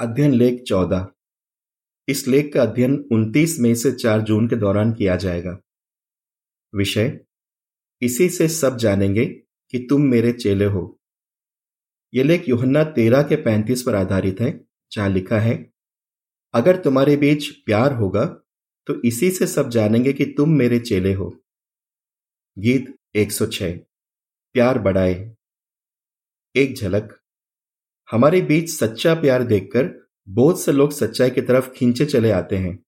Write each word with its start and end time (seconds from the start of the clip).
अध्ययन 0.00 0.32
लेख 0.32 0.62
चौदह। 0.62 1.06
इस 2.08 2.26
लेख 2.28 2.52
का 2.54 2.62
अध्ययन 2.62 2.94
29 3.12 3.56
मई 3.60 3.74
से 3.74 3.90
4 3.92 4.20
जून 4.20 4.48
के 4.48 4.56
दौरान 4.56 4.92
किया 4.92 5.16
जाएगा। 5.16 5.58
विषय, 6.74 7.20
इसी 8.02 8.28
से 8.28 8.48
सब 8.48 8.76
जानेंगे 8.76 9.24
कि 9.26 9.78
तुम 9.78 10.02
मेरे 10.02 10.32
चेले 10.32 10.64
हो। 10.64 11.00
यह 12.12 12.24
लेख 12.24 12.48
योहन्ना 12.48 12.84
तेरह 12.84 13.22
के 13.22 13.36
पैंतीस 13.36 13.82
पर 13.82 13.94
आधारित 13.94 14.40
है, 14.40 14.64
जहाँ 14.92 15.08
लिखा 15.08 15.40
है, 15.40 15.72
अगर 16.54 16.76
तुम्हारे 16.76 17.16
बीच 17.16 17.48
प्यार 17.56 17.92
होगा 17.92 18.24
तो 18.86 19.00
इसी 19.02 19.30
से 19.30 19.46
सब 19.46 19.68
जानेंगे 19.70 20.12
कि 20.12 20.24
तुम 20.26 20.50
मेरे 20.50 20.78
चेले 20.80 21.14
हो। 21.14 21.30
गीत 22.56 22.96
106 23.14 23.76
प्यार 24.54 24.78
बढ़ाए। 24.78 25.34
एक 26.54 26.74
झलक 26.76 27.17
हमारे 28.08 28.40
बीच 28.40 28.70
सच्चा 28.70 29.14
प्यार 29.14 29.42
देखकर 29.42 30.08
बहुत 30.28 30.60
से 30.60 30.72
लोग 30.72 30.92
सच्चाई 30.92 31.30
की 31.30 31.40
तरफ़ 31.40 31.70
खींचे 31.70 32.04
चले 32.04 32.30
आते 32.30 32.56
हैं। 32.56 32.78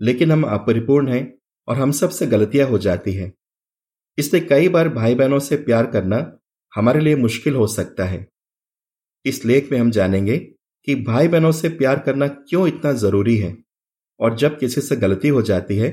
लेकिन 0.00 0.32
हम 0.32 0.42
अपरिपूर्ण 0.44 1.08
हैं 1.08 1.38
और 1.68 1.76
हम 1.76 1.90
सबसे 1.90 2.26
गलतियाँ 2.26 2.68
हो 2.68 2.78
जाती 2.78 3.12
हैं। 3.12 3.32
इसलिए 4.18 4.42
कई 4.42 4.68
बार 4.68 4.88
भाई 4.88 5.14
बहनों 5.14 5.38
से 5.38 5.56
प्यार 5.56 5.86
करना 5.86 6.38
हमारे 6.74 7.00
लिए 7.00 7.16
मुश्किल 7.16 7.54
हो 7.54 7.66
सकता 7.66 8.04
है। 8.04 8.26
इस 9.24 9.44
लेख 9.44 9.72
में 9.72 9.78
हम 9.78 9.90
जानेंगे 9.90 10.38
कि 10.86 10.94
भाई 10.94 11.28
बहनों 11.28 11.52
से 11.52 11.68
प्यार 11.68 11.98
करना 11.98 12.28
क्यों 12.28 12.68
इतना 12.68 12.92
ज़रूरी 12.92 13.36
है 13.36 13.56
और 14.20 14.36
जब 14.36 14.58
किसी 14.58 14.80
से 14.80 14.96
गलती 14.96 15.28
हो 15.28 15.42
जाती 15.42 15.78
है 15.78 15.90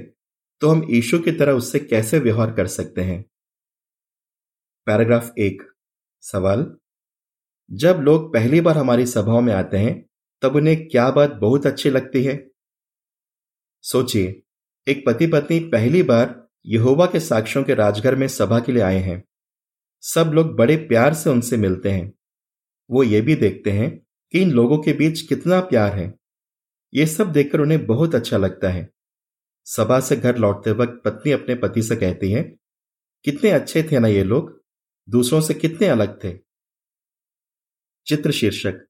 तो 0.61 0.69
हम 0.69 0.87
ईशु 0.91 1.19
की 1.19 1.31
तरह 1.31 1.53
उससे 1.53 1.79
कैसे 1.79 2.19
व्यवहार 2.19 2.51
कर 2.53 2.67
सकते 2.67 3.01
हैं? 3.01 3.25
पैराग्राफ 4.87 5.31
एक, 5.37 5.63
सवाल 6.21 6.77
जब 7.73 7.95
लोग 8.01 8.33
पहली 8.33 8.61
बार 8.61 8.77
हमारी 8.77 9.05
सभाओं 9.05 9.41
में 9.41 9.53
आते 9.53 9.77
हैं, 9.77 10.05
तब 10.41 10.55
उन्हें 10.55 10.87
क्या 10.87 11.11
बात 11.11 11.31
बहुत 11.31 11.65
अच्छी 11.65 11.89
लगती 11.89 12.23
है? 12.23 12.51
सोचिए, 13.81 14.43
एक 14.87 15.03
पति 15.05 15.27
पत्नी 15.27 15.59
पहली 15.59 16.03
बार 16.03 16.47
यहोवा 16.65 17.05
के 17.05 17.19
साक्ष्यों 17.19 17.63
के 17.63 17.73
राजघर 17.73 18.15
में 18.15 18.27
सभा 18.27 18.59
के 18.59 18.71
लिए 18.71 18.81
आए 18.81 18.97
हैं। 18.97 19.23
सब 20.01 20.31
लोग 20.33 20.55
बड़े 20.55 20.77
प्यार 20.77 21.13
से 21.13 21.29
उनसे 21.29 21.57
मिलते 21.57 21.91
हैं। 21.91 22.13
वो 22.91 23.03
ये 23.03 23.21
भी 23.21 23.35
देखते 23.35 23.71
हैं 23.71 24.05
कि 24.31 24.41
इन 24.41 24.51
लोगों 24.51 24.77
के 24.77 24.93
बीच 24.93 25.21
कितना 25.21 25.59
प्यार 25.59 25.93
है। 25.93 26.15
ये 26.93 27.05
सब 27.05 27.31
देखकर 27.31 27.59
उन्हें 27.59 27.85
बहुत 27.85 28.15
अच्छा 28.15 28.37
लगता 28.37 28.69
है। 28.69 28.89
सभा 29.65 29.99
से 29.99 30.15
घर 30.15 30.37
लौटते 30.37 30.71
वक्त 30.71 31.01
पत्नी 31.05 31.31
अपने 31.31 31.55
पति 31.55 31.83
से 31.83 31.95
कहती 31.95 32.31
है, 32.31 32.55
कितने 33.23 33.49
अच्छे 33.49 33.83
थे 33.83 33.99
ना 33.99 34.07
ये 34.07 34.23
लोग? 34.23 34.63
दूसरों 35.09 35.41
से 35.41 35.53
कितने 35.53 35.87
अलग 35.87 36.23
थे? 36.23 36.50
चित्र 38.07 38.31
शीर्षक 38.31 38.85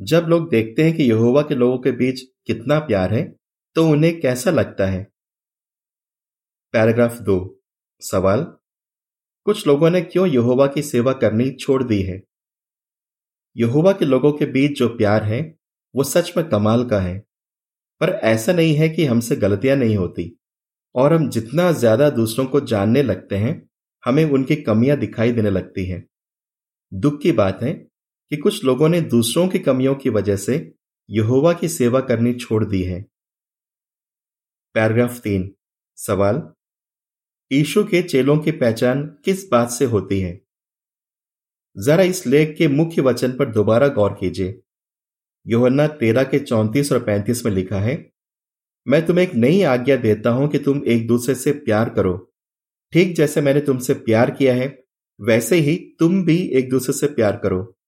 जब 0.00 0.26
लोग 0.28 0.48
देखते 0.50 0.82
हैं 0.82 0.96
कि 0.96 1.04
यहोवा 1.04 1.42
के 1.42 1.54
लोगों 1.54 1.78
के 1.78 1.92
बीच 1.92 2.20
कितना 2.46 2.78
प्यार 2.78 3.14
है 3.14 3.22
तो 3.76 3.86
उन्हें 3.88 4.20
कैसा 4.20 4.50
लगता 4.50 4.86
है? 4.86 5.02
पैराग्राफ 6.74 7.18
दो। 7.18 7.62
सवाल, 8.02 8.42
कुछ 9.46 9.66
लोगों 9.66 9.90
ने 9.90 10.00
क्यों 10.00 10.26
यहोवा 10.26 10.66
की 10.66 10.82
सेवा 10.82 11.12
करनी 11.12 11.50
छोड़ 11.50 11.82
दी 11.82 12.02
है? 12.02 12.22
यहोवा 13.56 13.92
के 13.92 14.04
लोगों 14.04 14.32
के 14.32 14.46
बीच 14.46 14.78
जो 14.78 14.88
प्यार 14.88 15.24
है, 15.24 15.40
वो 15.94 16.04
सच 16.04 16.32
में 16.36 16.48
कमाल 16.48 16.84
का 16.84 17.00
है। 17.00 17.18
पर 18.00 18.10
ऐसा 18.10 18.52
नहीं 18.52 18.74
है 18.74 18.88
कि 18.88 19.04
हमसे 19.04 19.36
गलतियाँ 19.36 19.76
नहीं 19.76 19.96
होती, 19.96 20.38
और 20.94 21.12
हम 21.12 21.28
जितना 21.30 21.72
ज़्यादा 21.72 22.10
दूसरों 22.10 22.46
को 22.46 22.60
जानने 22.60 23.02
लगते 23.02 23.36
हैं, 23.36 23.68
हमें 24.06 24.24
उनकी 24.24 24.56
कमियाँ 24.56 24.96
दिखाई 24.96 25.32
देने 25.32 25.50
लगती 25.50 25.86
हैं। 25.86 26.06
दुख 26.92 27.20
की 27.22 27.32
बात 27.32 27.62
है 27.62 27.91
कि 28.32 28.36
कुछ 28.36 28.64
लोगों 28.64 28.88
ने 28.88 29.00
दूसरों 29.00 29.48
की 29.48 29.58
कमियों 29.58 29.94
की 29.94 30.10
वजह 30.10 30.36
से 30.36 30.74
यहोवा 31.10 31.52
की 31.52 31.68
सेवा 31.68 32.00
करनी 32.00 32.34
छोड़ 32.34 32.64
दी 32.64 32.82
है। 32.82 33.06
पैराग्राफ 34.74 35.18
तीन। 35.18 35.54
सवाल 35.96 36.52
ईशु 37.52 37.84
के 37.84 38.02
चेलों 38.02 38.38
की 38.38 38.50
पहचान 38.50 39.02
किस 39.24 39.50
बात 39.50 39.70
से 39.70 39.84
होती 39.84 40.20
है? 40.20 40.40
जरा 41.78 42.02
इस 42.02 42.26
लेख 42.26 42.54
के 42.58 42.68
मुख्य 42.68 43.02
वचन 43.02 43.32
पर 43.32 43.52
दोबारा 43.52 43.88
गौर 43.88 44.12
कीजिए। 44.12 44.62
योहन्ना 45.46 45.86
तेरह 45.86 46.24
के 46.24 46.38
चौंतीस 46.38 46.92
और 46.92 47.04
पैंतीस 47.04 47.44
में 47.46 47.52
लिखा 47.52 47.80
है, 47.80 48.12
मैं 48.88 49.06
तुम्हें 49.06 49.26
एक 49.26 49.34
नई 49.34 49.62
आज्ञा 49.62 49.96
देता 49.96 50.30
हूँ 50.30 50.48
कि 50.48 50.58
तुम 50.58 50.82
एक 50.86 51.06
दूसरे 51.06 51.34
से 51.34 51.52
प्यार 51.52 51.90
करो। 51.90 52.32
ठीक 52.92 53.14
जैसे 53.16 53.40
मैंने 53.40 53.60
तुमसे 53.60 53.94
प्यार 53.94 54.30
किया 54.30 54.54
है, 54.54 54.84
वैसे 55.20 55.56
ही 55.56 55.76
तुम 55.98 56.24
भी 56.24 56.38
एक 56.48 56.70
दूसरे 56.70 56.92
से 56.92 57.06
प्यार 57.06 57.36
करो। 57.36 57.78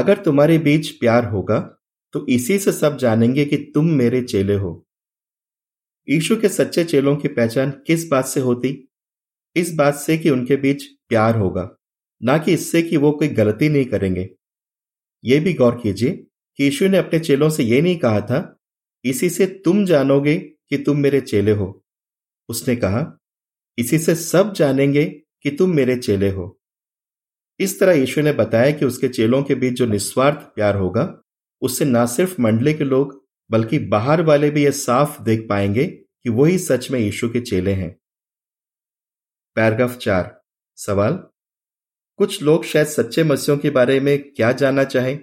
अगर 0.00 0.18
तुम्हारे 0.18 0.58
बीच 0.58 0.90
प्यार 0.90 1.24
होगा 1.24 1.58
तो 2.14 2.26
इसी 2.26 2.58
से 2.58 2.72
सब 2.72 2.96
जानेंगे 2.96 3.44
कि 3.44 3.56
तुम 3.74 3.90
मेरे 3.92 4.22
चेले 4.22 4.54
हो। 4.54 4.86
ईशु 6.08 6.36
के 6.36 6.48
सच्चे 6.48 6.84
चेलों 6.84 7.16
की 7.16 7.28
पहचान 7.28 7.70
किस 7.86 8.08
बात 8.08 8.26
से 8.26 8.40
होती? 8.40 8.88
इस 9.56 9.74
बात 9.74 9.94
से 9.94 10.18
कि 10.18 10.30
उनके 10.30 10.56
बीच 10.56 10.84
प्यार 11.08 11.36
होगा, 11.36 11.68
ना 12.22 12.38
कि 12.38 12.52
इससे 12.52 12.82
कि 12.82 12.96
वो 12.96 13.10
कोई 13.12 13.28
गलती 13.28 13.68
नहीं 13.68 13.84
करेंगे। 13.84 14.28
यह 15.24 15.44
भी 15.44 15.52
गौर 15.54 15.80
कीजिए 15.82 16.10
कि 16.58 16.64
यीशु 16.64 16.88
ने 16.88 16.98
अपने 16.98 17.18
चेलों 17.20 17.50
से 17.50 17.62
यह 17.62 17.82
नहीं 17.82 17.96
कहा 17.96 18.20
था, 18.20 18.58
इसी 19.04 19.30
से 19.30 19.46
तुम 19.64 19.84
जानोगे 19.84 20.36
कि 20.38 20.78
तुम 20.78 20.98
मेरे 20.98 21.20
चेले 21.20 21.52
हो। 21.52 21.84
उसने 22.48 22.76
कहा, 22.76 23.18
इसी 23.78 23.98
से 23.98 24.14
सब 24.14 24.52
जानेंगे 24.52 25.04
कि 25.42 25.50
तुम 25.50 25.70
मेरे 25.70 25.96
चेले 25.96 26.30
हो। 26.30 26.59
इस 27.60 27.80
तरह 27.80 27.92
यीशु 27.92 28.22
ने 28.22 28.32
बताया 28.32 28.70
कि 28.70 28.84
उसके 28.84 29.08
चेलों 29.08 29.42
के 29.42 29.54
बीच 29.54 29.74
जो 29.74 29.86
निस्वार्थ 29.86 30.36
प्यार 30.36 30.76
होगा, 30.76 31.22
उससे 31.62 31.84
न 31.84 32.06
सिर्फ़ 32.06 32.42
मंडले 32.42 32.74
के 32.74 32.84
लोग, 32.84 33.26
बल्कि 33.50 33.78
बाहर 33.78 34.22
वाले 34.22 34.50
भी 34.50 34.64
यह 34.64 34.70
साफ़ 34.70 35.22
देख 35.22 35.46
पाएँगे 35.48 35.86
कि 35.86 36.30
वही 36.30 36.58
सच 36.58 36.90
में 36.90 37.00
यीशु 37.00 37.28
के 37.28 37.40
चेले 37.40 37.72
हैं। 37.72 38.00
पैराग्राफ 39.54 39.96
चार। 39.96 40.42
सवाल? 40.76 41.12
कुछ 42.16 42.42
लोग 42.42 42.64
शायद 42.64 42.86
सच्चे 42.86 43.24
मसीहों 43.24 43.58
के 43.58 43.70
बारे 43.70 44.00
में 44.00 44.32
क्या 44.32 44.52
जानना 44.52 44.84
चाहें? 44.84 45.20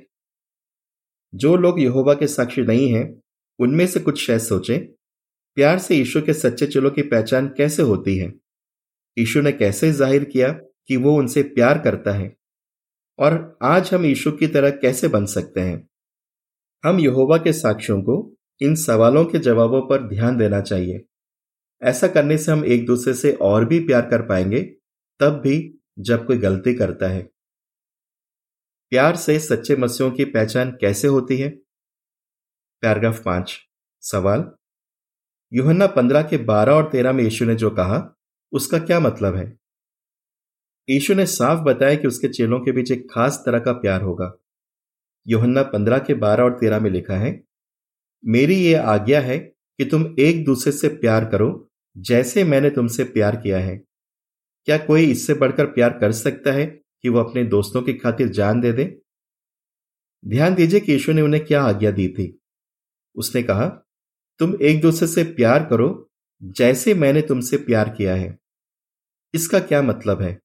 जो 1.35 1.55
लोग 1.55 1.79
यहोवा 1.79 2.13
के 2.13 2.27
साक्षी 2.27 2.61
नहीं 2.61 2.93
हैं, 2.93 3.21
उनमें 3.59 3.87
से 3.87 3.99
कुछ 3.99 4.27
शायद 4.27 4.39
सोचें, 4.39 4.85
प्यार 5.55 5.79
से 5.79 5.95
यीशु 5.95 6.21
के 6.21 6.33
सच्चे 6.33 6.67
चेलों 6.67 6.91
की 6.91 7.01
पहचान 7.01 7.47
कैसे 7.47 7.83
होती 7.83 8.17
है? 8.17 8.33
यीशु 9.17 9.41
ने 9.41 9.51
कैसे 9.51 9.91
ज़ाहिर 9.91 10.23
किया? 10.23 10.59
कि 10.87 10.97
वो 10.97 11.17
उनसे 11.17 11.43
प्यार 11.43 11.79
करता 11.79 12.11
है। 12.11 12.37
और 13.19 13.59
आज 13.63 13.93
हम 13.93 14.05
यीशु 14.05 14.31
की 14.31 14.47
तरह 14.47 14.69
कैसे 14.69 15.07
बन 15.07 15.25
सकते 15.25 15.61
हैं? 15.61 15.89
हम 16.85 16.99
यहोवा 16.99 17.37
के 17.37 17.53
साक्ष्यों 17.53 18.01
को 18.01 18.35
इन 18.61 18.75
सवालों 18.75 19.25
के 19.25 19.39
जवाबों 19.39 19.81
पर 19.81 20.07
ध्यान 20.07 20.37
देना 20.37 20.61
चाहिए। 20.61 21.05
ऐसा 21.81 22.07
करने 22.07 22.37
से 22.37 22.51
हम 22.51 22.65
एक 22.65 22.85
दूसरे 22.85 23.13
से 23.13 23.33
और 23.33 23.65
भी 23.65 23.79
प्यार 23.79 24.01
कर 24.01 24.21
पाएँगे, 24.21 24.61
तब 25.19 25.29
भी 25.29 25.79
जब 25.99 26.25
कोई 26.25 26.37
गलती 26.37 26.73
करता 26.73 27.07
है। 27.07 27.23
प्यार 28.89 29.15
से 29.15 29.39
सच्चे 29.39 29.75
मसीहों 29.75 30.11
की 30.11 30.25
पहचान 30.25 30.71
कैसे 30.71 31.07
होती 31.07 31.37
है? 31.37 31.49
पैराग्राफ 32.81 33.23
पाँच, 33.23 33.59
सवाल। 34.01 34.51
युहन्ना 35.53 35.87
पंद्रह 35.87 36.23
के 36.23 36.37
बारह 36.37 36.73
और 36.73 36.89
तेरह 36.91 37.13
में 37.13 37.23
यीशु 37.23 37.45
ने 37.45 37.55
जो 37.55 37.69
कहा, 37.69 38.17
उसका 38.51 38.79
क्या 38.79 38.99
मतलब 38.99 39.35
है? 39.35 39.57
यीशु 40.87 41.13
ने 41.13 41.25
साफ़ 41.25 41.59
बताया 41.59 41.95
कि 41.95 42.07
उसके 42.07 42.27
चेलों 42.27 42.59
के 42.59 42.71
बीच 42.71 42.91
एक 42.91 43.07
खास 43.11 43.41
तरह 43.45 43.59
का 43.59 43.71
प्यार 43.73 44.01
होगा। 44.01 44.31
योहन्ना 45.27 45.63
पंद्रह 45.63 45.99
के 45.99 46.13
बारह 46.13 46.43
और 46.43 46.53
तेरह 46.53 46.79
में 46.79 46.89
लिखा 46.91 47.15
है, 47.15 47.43
मेरी 48.23 48.55
ये 48.55 48.73
आज्ञा 48.73 49.21
है 49.21 49.37
कि 49.39 49.85
तुम 49.85 50.05
एक 50.19 50.43
दूसरे 50.45 50.71
से 50.71 50.87
प्यार 50.87 51.25
करो 51.25 51.49
जैसे 51.97 52.43
मैंने 52.43 52.69
तुमसे 52.69 53.03
प्यार 53.03 53.35
किया 53.35 53.59
है। 53.59 53.77
क्या 54.67 54.77
कोई 54.77 55.11
इससे 55.11 55.33
बढ़कर 55.33 55.65
प्यार 55.65 55.97
कर 55.99 56.11
सकता 56.11 56.51
है 56.51 56.65
कि 56.65 57.09
वह 57.09 57.23
अपने 57.23 57.43
दोस्तों 57.43 57.81
की 57.81 57.93
खातिर 57.93 58.27
जान 58.27 58.61
दे 58.61 58.71
दे? 58.71 58.85
ध्यान 60.23 60.55
दीजिए 60.55 60.79
कि 60.79 60.91
यीशु 60.91 61.13
ने 61.13 61.21
उन्हें 61.21 61.45
क्या 61.45 61.61
आज्ञा 61.63 61.91
दी 61.91 62.07
थी। 62.09 62.39
उसने 63.15 63.43
कहा, 63.43 63.67
तुम 64.39 64.55
एक 64.61 64.81
दूसरे 64.81 65.07
से 65.07 65.23
प्यार 65.23 65.65
करो 65.65 66.09
जैसे 66.43 66.93
मैंने 66.93 67.21
तुमसे 67.21 67.57
प्यार 67.57 67.89
किया 67.89 68.15
है। 68.15 68.37
इसका 69.33 69.59
क्या 69.59 69.81
मतलब 69.81 70.21
है? 70.21 70.39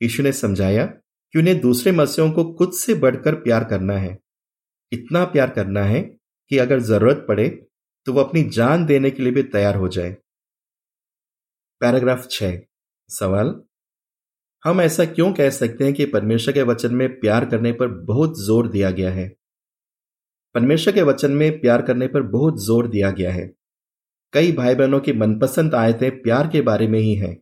यीशु 0.00 0.22
ने 0.22 0.32
समझाया 0.34 0.84
कि 0.84 1.38
उन्हें 1.38 1.60
दूसरे 1.60 1.92
मसीहों 1.92 2.30
को 2.32 2.44
खुद 2.54 2.72
से 2.74 2.94
बढ़कर 2.96 3.34
प्यार 3.34 3.64
करना 3.64 3.96
है। 3.98 4.16
इतना 4.92 5.24
प्यार 5.26 5.50
करना 5.50 5.84
है 5.84 6.00
कि 6.50 6.58
अगर 6.58 6.80
ज़रूरत 6.82 7.24
पड़े 7.28 7.48
तो 8.06 8.12
वो 8.12 8.20
अपनी 8.20 8.42
जान 8.50 8.84
देने 8.86 9.10
के 9.10 9.22
लिए 9.22 9.32
भी 9.32 9.42
तैयार 9.44 9.76
हो 9.76 9.88
जाए। 9.88 10.10
पैराग्राफ 11.80 12.26
छ 12.30 12.52
सवाल, 13.10 13.54
हम 14.62 14.80
ऐसा 14.80 15.04
क्यों 15.06 15.32
कह 15.32 15.50
सकते 15.50 15.84
हैं 15.84 15.94
कि 15.94 16.04
परमेश्वर 16.06 16.54
के 16.54 16.62
वचन 16.62 16.94
में 16.94 17.08
प्यार 17.20 17.44
करने 17.44 17.72
पर 17.72 17.88
बहुत 18.04 18.38
ज़ोर 18.38 18.68
दिया 18.68 18.90
गया 18.90 19.10
है? 19.10 19.28
परमेश्वर 20.54 20.94
के 20.94 21.02
वचन 21.02 21.32
में 21.32 21.60
प्यार 21.60 21.82
करने 21.82 22.06
पर 22.08 22.22
बहुत 22.28 22.62
ज़ोर 22.64 22.86
दिया 22.88 23.10
गया 23.10 23.32
है। 23.32 23.46
कई 24.32 24.52
भाई 24.52 24.74
बहनों 24.74 25.00
की 25.00 25.12
मनपसंद 25.14 25.74
आयतें 25.74 26.10
प्यार 26.22 26.48
के 26.48 26.60
बारे 26.62 26.88
में 26.88 26.98
ही 26.98 27.14
हैं। 27.14 27.36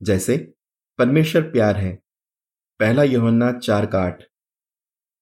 जैसे 0.00 0.36
परमेश्वर 1.00 1.42
प्यार 1.42 1.76
है। 1.76 1.98
पहला 2.80 3.02
योहन्ना 3.02 3.52
चार 3.52 3.86
का 3.86 4.02
आठ। 4.02 4.22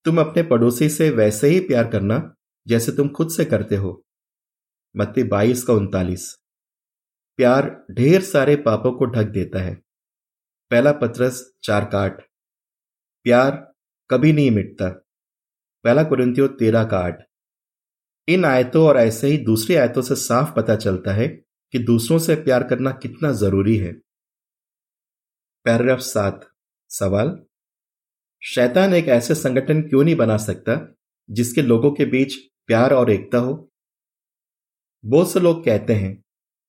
तुम 0.05 0.21
अपने 0.21 0.43
पड़ोसी 0.43 0.89
से 0.89 1.11
वैसे 1.11 1.49
ही 1.49 1.61
प्यार 1.61 1.89
करना 1.89 2.35
जैसे 2.67 2.93
तुम 2.93 3.09
खुद 3.09 3.31
से 3.31 3.45
करते 3.45 3.77
हो। 3.77 4.07
मत्ती 4.97 5.23
बाईस 5.23 5.63
का 5.63 5.73
उनतालीस। 5.73 6.39
प्यार 7.37 7.87
ढेर 7.91 8.23
सारे 8.23 8.57
पापों 8.57 8.93
को 8.93 9.07
ढक 9.07 9.25
देता 9.25 9.63
है। 9.63 9.75
पहला 10.71 10.93
पत्रस 10.93 11.53
चार 11.65 11.85
काठ 11.85 12.23
प्यार 13.25 13.75
कभी 14.11 14.33
नहीं 14.33 14.51
मिटता। 14.51 14.89
पहला 15.85 16.05
कुरिंतियों 16.05 16.49
तेरह 16.49 16.85
का 16.85 16.99
आठ। 16.99 17.23
इन 18.29 18.45
आयतों 18.45 18.89
और 18.89 18.97
ऐसे 18.97 19.27
ही 19.27 19.39
दूसरी 19.39 19.75
आयतों 19.75 20.03
से 20.03 20.15
साफ़ 20.15 20.55
पता 20.55 20.77
चलता 20.77 21.13
है 21.13 21.29
कि 21.73 21.79
दूसरों 21.79 22.19
से 22.19 22.35
प्यार 22.35 22.63
करना 22.63 22.91
कितना 22.91 23.33
ज़रूरी 23.33 23.77
है। 23.77 24.08
पैराग्राफ 25.65 25.99
सात, 25.99 26.49
सवाल। 26.91 27.39
शैतान 28.43 28.95
एक 28.95 29.09
ऐसे 29.09 29.35
संगठन 29.35 29.81
क्यों 29.83 30.05
नहीं 30.05 30.15
बना 30.15 30.37
सकता, 30.37 30.95
जिसके 31.31 31.63
लोगों 31.63 31.91
के 31.91 32.05
बीच 32.05 32.35
प्यार 32.67 32.93
और 32.95 33.11
एकता 33.11 33.39
हो? 33.39 33.73
बहुत 35.05 35.33
से 35.33 35.41
लोग 35.41 35.65
कहते 35.65 35.93
हैं, 35.93 36.23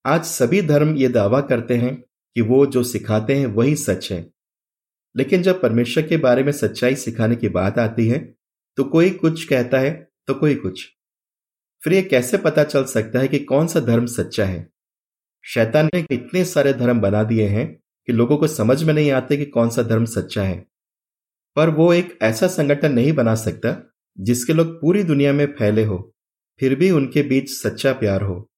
आज 0.05 0.23
सभी 0.23 0.61
धर्म 0.61 0.95
ये 0.95 1.09
दावा 1.09 1.41
करते 1.41 1.77
हैं 1.77 1.95
कि 2.35 2.41
वो 2.41 2.65
जो 2.65 2.83
सिखाते 2.83 3.35
हैं 3.35 3.45
वही 3.45 3.75
सच 3.75 4.11
है। 4.11 4.29
लेकिन 5.15 5.41
जब 5.41 5.61
परमेश्वर 5.61 6.07
के 6.07 6.17
बारे 6.17 6.43
में 6.43 6.51
सच्चाई 6.51 6.95
सिखाने 6.95 7.35
की 7.35 7.49
बात 7.49 7.79
आती 7.79 8.07
है 8.07 8.19
तो 8.77 8.83
कोई 8.83 9.09
कुछ 9.09 9.43
कहता 9.45 9.79
है 9.79 10.09
तो 10.27 10.33
कोई 10.33 10.55
कुछ। 10.55 10.87
फिर 11.83 11.93
यह 11.93 12.07
कैसे 12.11 12.37
पता 12.37 12.63
चल 12.63 12.85
सकता 12.85 13.19
है 13.19 13.27
कि 13.27 13.39
कौन 13.39 13.67
सा 13.67 13.79
धर्म 13.79 14.05
सच्चा 14.05 14.45
है? 14.45 14.69
शैतान 15.43 15.89
ने 15.93 16.05
इतने 16.11 16.45
सारे 16.45 16.73
धर्म 16.73 16.99
बना 16.99 17.23
दिए 17.23 17.47
हैं 17.47 17.79
कि 18.09 18.13
लोगों 18.13 18.37
को 18.37 18.47
समझ 18.47 18.83
में 18.83 18.93
नहीं 18.93 19.11
आते 19.11 19.37
कि 19.37 19.45
कौन 19.45 19.69
सा 19.69 19.83
धर्म 19.83 20.05
सच्चा 20.05 20.43
है। 20.43 20.67
पर 21.55 21.69
वो 21.69 21.93
एक 21.93 22.19
ऐसा 22.21 22.47
संगठन 22.47 22.93
नहीं 22.93 23.13
बना 23.13 23.35
सकता, 23.35 23.93
जिसके 24.19 24.53
लोग 24.53 24.81
पूरी 24.81 25.03
दुनिया 25.03 25.33
में 25.33 25.45
फैले 25.45 25.83
हो, 25.83 26.15
फिर 26.59 26.75
भी 26.75 26.91
उनके 26.91 27.21
बीच 27.21 27.49
सच्चा 27.49 27.93
प्यार 27.93 28.21
हो। 28.21 28.51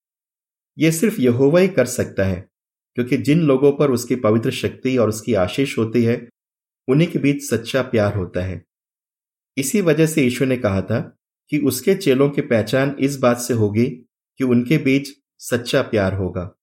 यह 0.78 0.92
सिर्फ़ 0.92 1.22
यहोवा 1.22 1.60
ही 1.60 1.68
कर 1.68 1.86
सकता 1.86 2.24
है, 2.24 2.50
क्योंकि 2.96 3.18
जिन 3.18 3.42
लोगों 3.42 3.72
पर 3.72 3.92
उसकी 3.92 4.16
पवित्र 4.16 4.52
शक्ति 4.52 4.98
और 4.98 5.10
उसकी 5.10 5.34
आशीष 5.34 5.78
होती 5.78 6.04
है, 6.04 6.30
उन्हीं 6.88 7.08
के 7.08 7.20
बीच 7.20 7.50
सच्चा 7.50 7.82
प्यार 7.82 8.16
होता 8.16 8.44
है। 8.44 8.66
इसी 9.58 9.82
वजह 9.82 10.06
से 10.06 10.22
ईश्वर 10.22 10.48
ने 10.48 10.58
कहा 10.58 10.82
था 10.82 11.18
कि 11.50 11.58
उसके 11.58 11.96
चेलों 11.96 12.30
की 12.30 12.42
पहचान 12.42 12.96
इस 13.00 13.20
बात 13.20 13.38
से 13.38 13.54
होगी 13.54 13.86
कि 14.38 14.44
उनके 14.44 14.78
बीच 14.78 15.10
सच्चा 15.40 15.82
प्यार 15.82 16.14
होगा। 16.14 16.56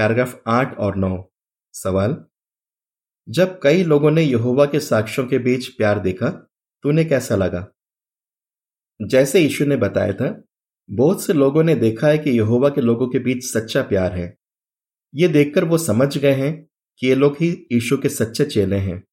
पैराग्राफ 0.00 0.42
आठ 0.48 0.76
और 0.78 0.96
नौ। 0.96 1.30
सवाल, 1.72 2.24
जब 3.28 3.58
कई 3.62 3.82
लोगों 3.82 4.10
ने 4.10 4.22
यहोवा 4.22 4.64
के 4.66 4.80
साक्ष्यों 4.80 5.26
के 5.26 5.38
बीच 5.38 5.66
प्यार 5.68 5.98
देखा 5.98 6.28
तो 6.84 6.88
उन्हें 6.88 7.08
कैसा 7.08 7.36
लगा? 7.36 7.66
जैसे 9.00 9.40
ईश्वर 9.40 9.66
ने 9.66 9.76
बताया 9.76 10.12
था, 10.12 10.42
बहुत 10.90 11.22
से 11.22 11.32
लोगों 11.32 11.62
ने 11.64 11.74
देखा 11.74 12.08
है 12.08 12.18
कि 12.18 12.30
यहोवा 12.30 12.68
के 12.68 12.80
लोगों 12.80 13.08
के 13.08 13.18
बीच 13.18 13.44
सच्चा 13.44 13.82
प्यार 13.82 14.12
है। 14.12 14.36
ये 15.14 15.28
देखकर 15.28 15.64
वो 15.64 15.78
समझ 15.78 16.18
गए 16.18 16.32
हैं 16.32 16.66
कि 16.98 17.06
ये 17.06 17.14
लोग 17.14 17.36
ही 17.40 17.50
यीशु 17.72 17.98
के 17.98 18.08
सच्चे 18.08 18.44
चेले 18.44 18.76
हैं। 18.76 19.04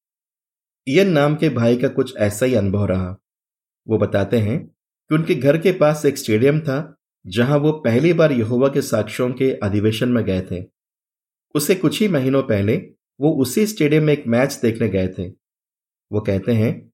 इयन 0.86 1.10
नाम 1.10 1.36
के 1.36 1.48
भाई 1.48 1.76
का 1.76 1.88
कुछ 1.88 2.16
ऐसा 2.16 2.46
ही 2.46 2.54
अनुभव 2.54 2.86
रहा। 2.86 3.16
वो 3.88 3.98
बताते 3.98 4.38
हैं 4.38 4.66
कि 4.66 5.14
उनके 5.14 5.34
घर 5.34 5.58
के 5.58 5.72
पास 5.72 6.04
एक 6.06 6.18
स्टेडियम 6.18 6.60
था, 6.60 6.96
जहाँ 7.26 7.58
वो 7.58 7.72
पहली 7.72 8.12
बार 8.12 8.32
यहोवा 8.32 8.68
के 8.68 8.82
साक्ष्यों 8.82 9.32
के 9.32 9.52
अधिवेशन 9.52 10.08
में 10.08 10.24
गए 10.24 10.40
थे। 10.40 10.77
उसे 11.54 11.74
कुछ 11.74 12.00
ही 12.00 12.08
महीनों 12.08 12.42
पहले 12.42 12.76
वो 13.20 13.32
उसी 13.32 13.66
स्टेडियम 13.66 14.04
में 14.04 14.12
एक 14.12 14.24
मैच 14.26 14.58
देखने 14.62 14.88
गए 14.88 15.08
थे। 15.08 15.28
वो 16.12 16.20
कहते 16.20 16.52
हैं, 16.52 16.92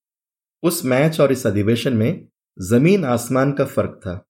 उस 0.62 0.84
मैच 0.84 1.20
और 1.20 1.32
इस 1.32 1.46
अधिवेशन 1.46 1.96
में 1.96 2.28
ज़मीन 2.62 3.04
आसमान 3.04 3.52
का 3.52 3.64
फ़र्क 3.64 4.00
था। 4.02 4.26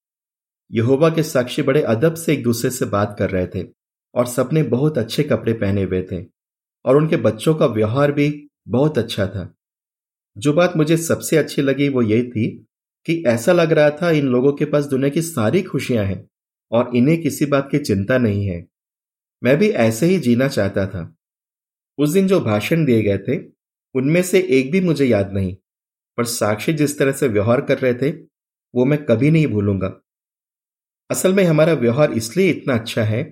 यहोवा 0.71 1.09
के 1.09 1.23
साक्षी 1.23 1.61
बड़े 1.61 1.81
अदब 1.81 2.13
से 2.13 2.33
एक 2.33 2.43
दूसरे 2.43 2.69
से 2.69 2.85
बात 2.85 3.15
कर 3.19 3.29
रहे 3.29 3.47
थे 3.47 3.67
और 4.15 4.25
सबने 4.25 4.63
बहुत 4.63 4.97
अच्छे 4.97 5.23
कपड़े 5.23 5.53
पहने 5.53 5.83
हुए 5.83 6.01
थे 6.11 6.25
और 6.85 6.97
उनके 6.97 7.17
बच्चों 7.17 7.55
का 7.55 7.65
व्यवहार 7.65 8.11
भी 8.11 8.49
बहुत 8.67 8.97
अच्छा 8.97 9.27
था। 9.27 9.55
जो 10.37 10.53
बात 10.53 10.77
मुझे 10.77 10.97
सबसे 10.97 11.37
अच्छी 11.37 11.61
लगी 11.61 11.89
वो 11.89 12.01
ये 12.01 12.23
थी 12.23 12.67
कि 13.05 13.23
ऐसा 13.27 13.53
लग 13.53 13.71
रहा 13.71 13.89
था 13.89 14.11
इन 14.11 14.25
लोगों 14.25 14.53
के 14.53 14.65
पास 14.65 14.85
दुनिया 14.85 15.09
की 15.09 15.21
सारी 15.21 15.61
खुशियाँ 15.61 16.05
हैं 16.05 16.29
और 16.71 16.91
इन्हें 16.95 17.21
किसी 17.21 17.45
बात 17.45 17.67
की 17.71 17.79
चिंता 17.79 18.17
नहीं 18.17 18.47
है। 18.47 18.67
मैं 19.41 19.57
भी 19.57 19.69
ऐसे 19.69 20.05
ही 20.05 20.17
जीना 20.19 20.47
चाहता 20.47 20.85
था। 20.87 21.11
उस 21.97 22.09
दिन 22.09 22.27
जो 22.27 22.39
भाषण 22.41 22.85
दिए 22.85 23.01
गए 23.03 23.17
थे, 23.17 23.37
उनमें 23.95 24.21
से 24.21 24.39
एक 24.49 24.71
भी 24.71 24.81
मुझे 24.81 25.05
याद 25.05 25.31
नहीं, 25.33 25.55
पर 26.17 26.25
साक्षी 26.25 26.73
जिस 26.73 26.97
तरह 26.99 27.11
से 27.11 27.27
व्यवहार 27.27 27.61
कर 27.61 27.77
रहे 27.79 27.93
थे, 27.93 28.09
वो 28.09 28.85
मैं 28.85 29.03
कभी 29.05 29.31
नहीं 29.31 29.47
भूलूँगा। 29.47 29.93
असल 31.09 31.33
में 31.33 31.43
हमारा 31.43 31.73
व्यवहार 31.73 32.11
इसलिए 32.13 32.49
इतना 32.49 32.73
अच्छा 32.73 33.03
है, 33.03 33.23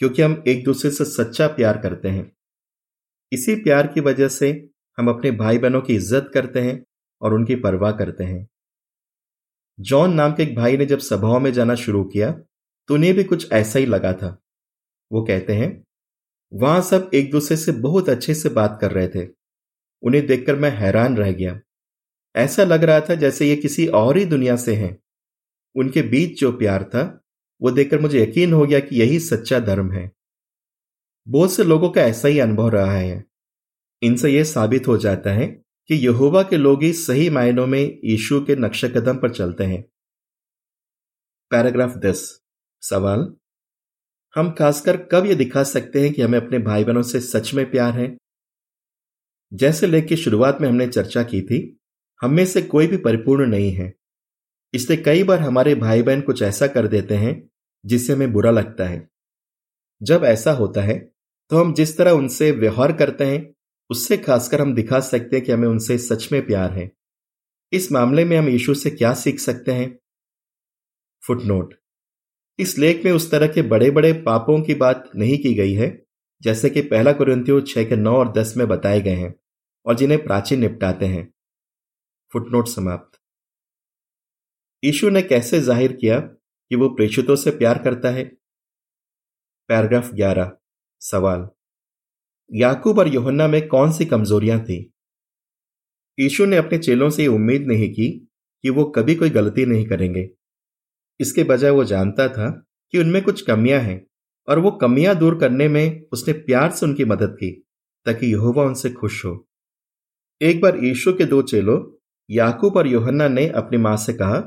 क्योंकि 0.00 0.22
हम 0.22 0.42
एक 0.48 0.64
दूसरे 0.64 0.90
से 0.90 1.04
सच्चा 1.04 1.46
प्यार 1.48 1.78
करते 1.78 2.08
हैं। 2.08 2.30
इसी 3.32 3.54
प्यार 3.54 3.86
की 3.86 4.00
वजह 4.00 4.28
से 4.28 4.50
हम 4.98 5.08
अपने 5.08 5.30
भाई 5.30 5.58
बहनों 5.58 5.80
की 5.80 5.94
इज़्ज़त 5.94 6.30
करते 6.34 6.60
हैं 6.60 6.82
और 7.22 7.34
उनकी 7.34 7.54
परवाह 7.56 7.92
करते 7.92 8.24
हैं। 8.24 8.46
जॉन 9.78 10.14
नाम 10.14 10.32
के 10.32 10.42
एक 10.42 10.54
भाई 10.56 10.76
ने 10.76 10.86
जब 10.86 10.98
सभाओं 11.00 11.40
में 11.40 11.52
जाना 11.52 11.74
शुरू 11.76 12.02
किया 12.04 12.30
तो 12.30 12.94
उन्हें 12.94 13.12
भी 13.14 13.24
कुछ 13.24 13.52
ऐसा 13.52 13.78
ही 13.78 13.86
लगा 13.86 14.12
था। 14.12 14.36
वो 15.12 15.22
कहते 15.22 15.52
हैं, 15.52 15.84
वहाँ 16.52 16.82
सब 16.82 17.10
एक 17.14 17.30
दूसरे 17.30 17.56
से 17.56 17.72
बहुत 17.72 18.08
अच्छे 18.08 18.34
से 18.34 18.48
बात 18.48 18.78
कर 18.80 18.90
रहे 18.90 19.08
थे। 19.08 19.28
उन्हें 20.02 20.26
देखकर 20.26 20.56
मैं 20.56 20.70
हैरान 20.70 21.16
रह 21.16 21.32
गया। 21.32 21.60
ऐसा 22.36 22.64
लग 22.64 22.84
रहा 22.84 23.00
था 23.00 23.14
जैसे 23.14 23.48
ये 23.48 23.56
किसी 23.56 23.86
और 23.86 24.16
ही 24.16 24.24
दुनिया 24.24 24.56
से 24.56 24.74
हैं। 24.74 24.98
उनके 25.74 26.02
बीच 26.02 26.40
जो 26.40 26.52
प्यार 26.52 26.84
था, 26.84 27.24
वो 27.62 27.70
देखकर 27.70 28.00
मुझे 28.00 28.22
यकीन 28.22 28.52
हो 28.52 28.66
गया 28.66 28.80
कि 28.80 29.00
यही 29.00 29.20
सच्चा 29.20 29.60
धर्म 29.60 29.92
है। 29.92 30.12
बहुत 31.28 31.52
से 31.52 31.64
लोगों 31.64 31.90
का 31.90 32.02
ऐसा 32.02 32.28
ही 32.28 32.38
अनुभव 32.38 32.68
रहा 32.68 32.92
है। 32.92 33.24
इनसे 34.02 34.30
यह 34.30 34.44
साबित 34.44 34.88
हो 34.88 34.98
जाता 34.98 35.30
है 35.30 35.46
कि 35.88 35.94
यहोवा 35.94 36.42
के 36.42 36.56
लोग 36.56 36.82
ही 36.82 36.92
सही 36.92 37.30
मायनों 37.30 37.66
में 37.66 38.00
यीशु 38.04 38.44
के 38.44 38.56
नक्शे 38.56 38.88
कदम 38.88 39.18
पर 39.18 39.30
चलते 39.30 39.64
हैं। 39.64 39.82
पैराग्राफ 41.50 41.96
दस, 41.96 42.42
सवाल 42.80 43.36
हम 44.36 44.50
खासकर 44.50 44.96
कब 45.04 45.26
यह 45.26 45.34
दिखा 45.34 45.62
सकते 45.62 46.00
हैं 46.00 46.12
कि 46.12 46.22
हमें 46.22 46.38
अपने 46.40 46.58
भाई 46.58 46.84
बहनों 46.84 47.02
से 47.02 47.20
सच 47.20 47.54
में 47.54 47.70
प्यार 47.70 47.92
है? 47.92 48.16
जैसे 49.52 49.86
लेख 49.86 50.06
की 50.06 50.16
शुरुआत 50.16 50.60
में 50.60 50.68
हमने 50.68 50.86
चर्चा 50.86 51.22
की 51.22 51.40
थी, 51.42 51.78
हम 52.22 52.34
में 52.34 52.44
से 52.46 52.62
कोई 52.62 52.86
भी 52.86 52.96
परिपूर्ण 52.96 53.46
नहीं 53.46 53.72
है। 53.72 53.92
इसलिए 54.74 55.02
कई 55.02 55.22
बार 55.22 55.40
हमारे 55.40 55.74
भाई 55.74 56.02
बहन 56.02 56.20
कुछ 56.20 56.42
ऐसा 56.42 56.66
कर 56.66 56.86
देते 56.88 57.14
हैं, 57.14 57.50
जिससे 57.86 58.12
हमें 58.12 58.32
बुरा 58.32 58.50
लगता 58.50 58.84
है। 58.84 59.08
जब 60.02 60.24
ऐसा 60.24 60.52
होता 60.52 60.82
है 60.82 60.98
तो 61.50 61.56
हम 61.56 61.74
जिस 61.74 61.96
तरह 61.98 62.10
उनसे 62.10 62.50
व्यवहार 62.50 62.92
करते 62.92 63.24
हैं, 63.24 63.54
उससे 63.90 64.16
खासकर 64.16 64.60
हम 64.60 64.74
दिखा 64.74 65.00
सकते 65.00 65.36
हैं 65.36 65.44
कि 65.44 65.52
हमें 65.52 65.68
उनसे 65.68 65.98
सच 65.98 66.32
में 66.32 66.46
प्यार 66.46 66.72
है। 66.72 66.90
इस 67.72 67.92
मामले 67.92 68.24
में 68.24 68.36
हम 68.36 68.48
यीशु 68.48 68.74
से 68.74 68.90
क्या 68.90 69.12
सीख 69.14 69.40
सकते 69.40 69.72
हैं? 69.72 69.98
फुटनोट 71.22 71.74
इस 72.58 72.78
लेख 72.78 73.04
में 73.04 73.12
उस 73.12 73.30
तरह 73.30 73.46
के 73.46 73.62
बड़े 73.62 73.90
बड़े 73.90 74.12
पापों 74.12 74.60
की 74.62 74.74
बात 74.74 75.10
नहीं 75.16 75.38
की 75.38 75.54
गई 75.54 75.72
है, 75.72 76.02
जैसे 76.42 76.70
कि 76.70 76.82
पहला 76.82 77.12
कुरंतियों 77.12 77.60
छह 77.60 77.84
के 77.84 77.96
नौ 77.96 78.16
और 78.16 78.32
दस 78.32 78.54
में 78.56 78.66
बताए 78.68 79.00
गए 79.00 79.14
हैं 79.14 79.34
और 79.86 79.94
जिन्हें 79.94 80.22
प्राचीन 80.24 80.60
निपटाते 80.60 81.06
हैं। 81.06 81.32
फुटनोट 82.32 82.68
समाप्त। 82.68 83.18
यीशु 84.82 85.10
ने 85.10 85.22
कैसे 85.22 85.60
ज़ाहिर 85.60 85.92
किया 85.92 86.18
कि 86.20 86.76
वो 86.76 86.88
प्रेषितों 86.88 87.36
से 87.36 87.50
प्यार 87.50 87.78
करता 87.78 88.10
है? 88.10 88.24
पैराग्राफ 89.68 90.12
ग्यारह, 90.14 90.52
सवाल। 91.00 91.48
याकूब 92.50 92.98
और 92.98 93.08
योहन्ना 93.08 93.48
में 93.48 93.66
कौन 93.68 93.92
सी 93.92 94.04
कमजोरियाँ 94.04 94.58
थी? 94.60 94.78
यीशु 96.18 96.46
ने 96.46 96.56
अपने 96.56 96.78
चेलों 96.78 97.10
से 97.10 97.26
उम्मीद 97.26 97.66
नहीं 97.66 97.88
की 97.90 98.08
कि 98.64 98.70
वो 98.70 98.84
कभी 98.84 99.14
कोई 99.14 99.30
गलती 99.30 99.66
नहीं 99.66 99.86
करेंगे। 99.86 100.28
इसके 101.22 101.44
बजाय 101.44 101.70
वो 101.70 101.84
जानता 101.84 102.28
था 102.28 102.50
कि 102.92 102.98
उनमें 102.98 103.22
कुछ 103.22 103.40
कमियाँ 103.42 103.80
हैं 103.80 104.06
और 104.48 104.58
वो 104.58 104.70
कमियाँ 104.70 105.14
दूर 105.14 105.38
करने 105.38 105.68
में 105.68 106.04
उसने 106.12 106.32
प्यार 106.32 106.70
से 106.70 106.86
उनकी 106.86 107.04
मदद 107.04 107.36
की 107.40 107.50
ताकि 108.06 108.26
यहोवा 108.26 108.64
उनसे 108.64 108.90
खुश 108.90 109.24
हो। 109.24 109.48
एक 110.40 110.60
बार 110.60 110.76
यीशु 110.76 111.12
के 111.12 111.24
दो 111.24 111.42
चेलों, 111.42 111.80
याकूब 112.30 112.76
और 112.76 112.86
योहन्ना 112.86 113.28
ने 113.28 113.48
अपनी 113.48 113.78
माँ 113.78 113.96
से 113.96 114.12
कहा 114.12 114.38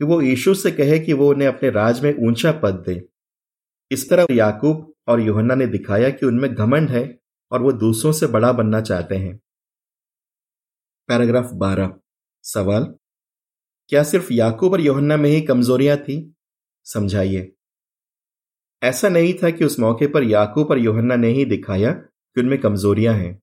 कि 0.00 0.04
वो 0.04 0.20
यीशु 0.22 0.54
से 0.54 0.70
कहे 0.70 0.98
कि 0.98 1.12
वो 1.12 1.30
उन्हें 1.30 1.48
अपने 1.48 1.70
राज 1.70 2.02
में 2.04 2.14
ऊँचा 2.28 2.52
पद 2.52 2.82
दे। 2.86 3.02
इस 3.90 4.10
तरह 4.10 4.26
याकूब 4.30 4.92
और 5.08 5.20
योहन्ना 5.20 5.54
ने 5.54 5.66
दिखाया 5.66 6.10
कि 6.10 6.26
उनमें 6.26 6.54
घमंड 6.54 6.90
है 6.90 7.18
और 7.52 7.62
वो 7.62 7.72
दूसरों 7.72 8.12
से 8.12 8.26
बड़ा 8.26 8.52
बनना 8.52 8.80
चाहते 8.80 9.16
हैं। 9.16 9.36
पैराग्राफ 11.08 11.50
बारह, 11.54 11.94
सवाल 12.42 12.94
क्या 13.92 14.02
सिर्फ़ 14.02 14.32
याकूब 14.32 14.72
और 14.72 14.80
योहन्ना 14.80 15.16
में 15.16 15.30
ही 15.30 15.40
कमजोरियाँ 15.40 15.96
थी? 15.96 16.34
समझाइए। 16.84 17.52
ऐसा 18.82 19.08
नहीं 19.08 19.34
था 19.34 19.50
कि 19.50 19.64
उस 19.64 19.78
मौके 19.80 20.06
पर 20.06 20.22
याकूब 20.22 20.70
और 20.70 20.78
योहन्ना 20.78 21.16
ने 21.16 21.28
ही 21.28 21.44
दिखाया 21.44 21.92
कि 21.92 22.40
उनमें 22.40 22.60
कमजोरियाँ 22.60 23.14
हैं। 23.14 23.42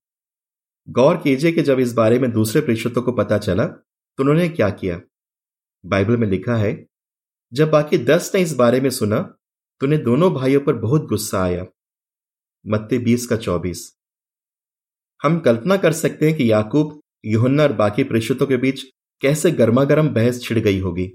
गौर 0.89 1.17
कीजिए 1.17 1.51
कि 1.51 1.61
जब 1.61 1.79
इस 1.79 1.93
बारे 1.93 2.19
में 2.19 2.31
दूसरे 2.31 2.61
प्रेषितों 2.61 3.01
को 3.01 3.11
पता 3.11 3.37
चला 3.37 3.65
तो 3.65 4.23
उन्होंने 4.23 4.49
क्या 4.49 4.69
किया? 4.69 5.01
बाइबल 5.85 6.17
में 6.17 6.27
लिखा 6.27 6.55
है, 6.55 6.85
जब 7.53 7.71
बाकी 7.71 7.97
दस 7.97 8.31
ने 8.35 8.41
इस 8.41 8.55
बारे 8.55 8.81
में 8.81 8.89
सुना 8.89 9.21
तो 9.81 9.85
उन्हें 9.85 10.03
दोनों 10.03 10.33
भाइयों 10.33 10.61
पर 10.61 10.73
बहुत 10.73 11.05
गुस्सा 11.05 11.43
आया। 11.43 11.65
मत्ते 12.67 12.97
बीस 12.97 13.27
का 13.27 13.37
चौबीस। 13.37 13.91
हम 15.23 15.39
कल्पना 15.39 15.77
कर 15.77 15.93
सकते 15.93 16.27
हैं 16.29 16.37
कि 16.37 16.51
याकूब, 16.51 17.01
योहन्ना 17.25 17.63
और 17.63 17.73
बाकी 17.73 18.03
प्रेषितों 18.03 18.47
के 18.47 18.57
बीच 18.57 18.85
कैसे 19.21 19.51
गर्मा 19.51 19.83
गर्म 19.83 20.09
बहस 20.09 20.41
छिड़ 20.41 20.59
गई 20.59 20.79
होगी? 20.79 21.13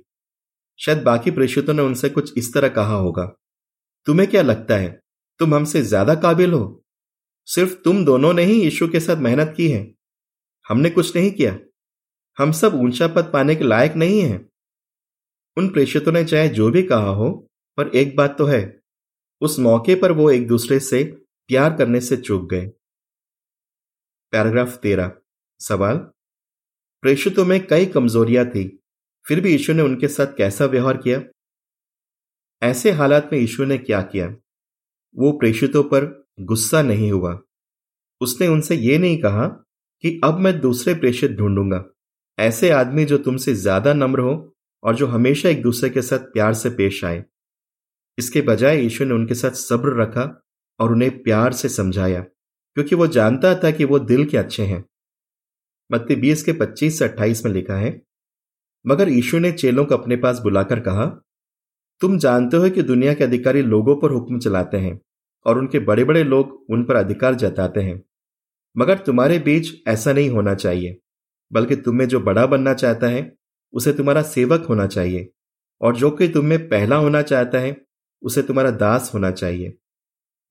शायद 0.79 1.03
बाकी 1.03 1.31
प्रेषितों 1.31 1.75
ने 1.75 1.83
उनसे 1.83 2.09
कुछ 2.09 2.39
इस 2.39 2.55
तरह 2.55 2.69
कहा 2.69 2.95
होगा। 2.95 3.25
तुम्हें 4.07 4.31
क्या 4.31 4.43
लगता 4.43 4.77
है, 4.77 5.01
तुम 5.39 5.55
हमसे 5.55 5.83
ज़्यादा 5.83 6.15
काबिल 6.15 6.53
हो? 6.53 6.85
सिर्फ़ 7.47 7.75
तुम 7.75 8.05
दोनों 8.05 8.33
ने 8.33 8.43
ही 8.43 8.63
यीशु 8.63 8.89
के 8.89 9.01
साथ 9.01 9.17
मेहनत 9.17 9.55
की 9.57 9.69
है। 9.69 9.95
हमने 10.69 10.91
कुछ 10.91 11.17
नहीं 11.17 11.31
किया। 11.31 11.59
हम 12.39 12.53
सब 12.53 12.75
ऊँचा 12.75 13.09
पद 13.09 13.31
पाने 13.33 13.55
के 13.55 13.65
लायक 13.65 13.95
नहीं 13.95 14.21
हैं। 14.21 14.49
उन 15.57 15.69
प्रेषितों 15.69 16.13
ने 16.13 16.25
चाहे 16.25 16.49
जो 16.49 16.71
भी 16.71 16.83
कहा 16.83 17.09
हो, 17.09 17.49
पर 17.77 17.89
एक 17.89 18.17
बात 18.17 18.39
तो 18.39 18.47
है, 18.47 18.81
उस 19.41 19.59
मौके 19.59 19.95
पर 19.95 20.13
वो 20.13 20.31
एक 20.31 20.47
दूसरे 20.47 20.81
से 20.81 21.05
प्यार 21.49 21.77
करने 21.77 22.01
से 22.01 22.17
चूक 22.17 22.51
गए। 22.51 22.67
पैराग्राफ 24.33 24.77
तेरह, 24.77 25.13
सवाल? 25.61 26.11
प्रेषितों 27.05 27.45
में 27.45 27.67
कई 27.67 27.87
कमजोरियाँ 27.87 28.45
थी। 28.47 28.63
फिर 29.27 29.41
भी 29.41 29.51
यीशु 29.53 29.73
ने 29.73 29.83
उनके 29.83 30.09
साथ 30.09 30.27
कैसा 30.27 30.65
व्यवहार 30.65 30.97
किया? 30.97 31.21
ऐसे 32.63 32.91
हालात 32.91 33.29
में 33.33 33.39
यीशु 33.39 33.65
ने 33.65 33.77
क्या 33.79 34.01
किया? 34.03 34.27
वो 35.17 35.33
प्रेषितों 35.33 35.83
पर 35.83 36.05
गुस्सा 36.41 36.83
नहीं 36.83 37.11
हुआ। 37.13 37.39
उसने 38.21 38.47
उनसे 38.47 38.77
ये 38.77 38.97
नहीं 38.99 39.19
कहा 39.19 39.47
कि 40.05 40.21
अब 40.25 40.39
मैं 40.39 40.59
दूसरे 40.61 40.95
प्रेषित 40.95 41.31
ढूंढूँगा। 41.31 41.85
ऐसे 42.39 42.71
आदमी 42.71 43.05
जो 43.05 43.19
तुमसे 43.19 43.55
ज़्यादा 43.55 43.93
नम्र 43.93 44.21
हो 44.21 44.35
और 44.83 44.95
जो 44.95 45.07
हमेशा 45.07 45.49
एक 45.49 45.63
दूसरे 45.63 45.91
के 45.91 46.03
साथ 46.03 46.33
प्यार 46.33 46.55
से 46.55 46.71
पेश 46.71 47.05
आए। 47.05 47.23
इसके 48.19 48.43
बजाय 48.43 48.81
यीशु 48.81 49.05
ने 49.05 49.15
उनके 49.15 49.35
साथ 49.35 49.51
सब्र 49.51 50.01
रखा 50.03 50.25
और 50.81 50.93
उन्हें 50.93 51.23
प्यार 51.23 51.53
से 51.53 51.69
समझाया, 51.69 52.21
क्योंकि 52.21 52.95
वो 52.95 53.07
जानता 53.07 53.55
था 53.55 53.71
कि 53.71 53.85
वो 53.85 53.99
दिल 53.99 54.25
के 54.25 54.37
अच्छे 54.37 54.63
हैं। 54.63 54.85
मत्ती 55.91 56.17
बीस 56.17 56.43
के 56.43 56.53
पच्चीस 56.53 56.99
से 56.99 57.05
अट्ठाईस 57.05 57.45
में 57.45 57.53
लिखा 57.53 57.77
है, 57.77 58.01
मगर 58.87 59.09
यीशु 59.09 59.39
ने 59.39 59.53
चेलों 59.53 59.85
को 59.85 59.95
अपने 59.95 60.17
पास 60.17 60.39
बुलाकर 60.39 60.81
कहा, 60.81 61.07
तुम 62.01 62.19
जानते 62.19 62.57
हो 62.57 62.71
कि 62.71 62.83
दुनिया 62.83 63.15
के 63.15 63.25
अधिकारी 63.25 63.63
लोगों 63.63 63.97
पर 63.97 64.11
हुक्म 64.11 64.39
चलाते 64.39 64.77
हैं 64.77 65.01
और 65.47 65.59
उनके 65.59 65.79
बड़े 65.79 66.05
बड़े 66.05 66.25
लोग 66.25 66.65
उन 66.71 66.85
पर 66.85 66.97
अधिकार 66.97 67.35
जताते 67.35 67.81
हैं। 67.81 68.03
मगर 68.77 68.99
तुम्हारे 68.99 69.39
बीच 69.39 69.73
ऐसा 69.89 70.13
नहीं 70.13 70.31
होना 70.31 70.55
चाहिए, 70.55 70.99
बल्कि 71.53 71.77
तुम्हें 71.77 72.09
जो 72.09 72.21
बड़ा 72.21 72.47
बनना 72.47 72.75
चाहता 72.75 73.07
है, 73.07 73.37
उसे 73.73 73.93
तुम्हारा 73.93 74.23
सेवक 74.23 74.67
होना 74.67 74.87
चाहिए, 74.87 75.31
और 75.81 75.97
जो 75.97 76.11
कि 76.11 76.29
तुम्हें 76.29 76.69
पहला 76.69 76.97
होना 76.97 77.23
चाहता 77.23 77.59
है, 77.59 77.77
उसे 78.23 78.43
तुम्हारा 78.43 78.71
दास 78.71 79.11
होना 79.15 79.31
चाहिए। 79.31 79.75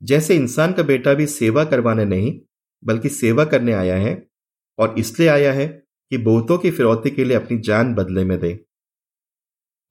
जैसे 0.03 0.35
इंसान 0.35 0.73
का 0.73 0.83
बेटा 0.83 1.13
भी 1.13 1.27
सेवा 1.27 1.63
करवाने 1.65 2.05
नहीं, 2.05 2.39
बल्कि 2.83 3.09
सेवा 3.09 3.45
करने 3.45 3.73
आया 3.73 3.95
है 3.95 4.32
और 4.79 4.99
इसलिए 4.99 5.29
आया 5.29 5.53
है 5.53 5.67
कि 6.09 6.17
बहुतों 6.17 6.57
की 6.57 6.71
फिरौती 6.71 7.09
के 7.11 7.23
लिए 7.23 7.37
अपनी 7.37 7.59
जान 7.59 7.95
बदले 7.95 8.23
में 8.23 8.39
दे। 8.39 8.65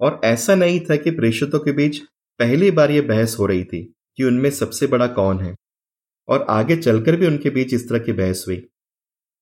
और 0.00 0.20
ऐसा 0.24 0.54
नहीं 0.54 0.80
था 0.80 0.96
कि 0.96 1.10
प्रेषितों 1.10 1.58
के 1.58 1.72
बीच 1.72 1.98
पहली 2.38 2.70
बार 2.70 2.90
यह 2.90 3.02
बहस 3.02 3.36
हो 3.38 3.46
रही 3.46 3.64
थी 3.64 3.94
कि 4.16 4.24
उनमें 4.24 4.50
सबसे 4.50 4.86
बड़ा 4.86 5.06
कौन 5.06 5.40
है। 5.40 5.56
और 6.28 6.42
आगे 6.42 6.76
चलकर 6.76 7.16
भी 7.16 7.26
उनके 7.26 7.50
बीच 7.50 7.74
इस 7.74 7.88
तरह 7.88 7.98
की 7.98 8.12
बहस 8.12 8.44
हुई। 8.48 8.68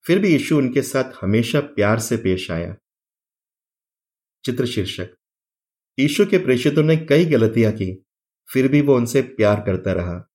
फिर 0.06 0.18
भी 0.18 0.28
यीशु 0.28 0.58
उनके 0.58 0.82
साथ 0.82 1.12
हमेशा 1.20 1.60
प्यार 1.60 1.98
से 1.98 2.16
पेश 2.16 2.50
आया। 2.50 2.76
चित्र 4.44 4.66
शीर्षक 4.66 5.08
यीशु 5.98 6.26
के 6.26 6.38
प्रेषितों 6.38 6.82
ने 6.82 6.96
कई 6.96 7.24
गलतियाँ 7.24 7.72
की, 7.72 8.04
फिर 8.52 8.68
भी 8.68 8.80
वो 8.80 8.96
उनसे 8.96 9.22
प्यार 9.22 9.60
करता 9.60 9.92
रहा। 9.92 10.30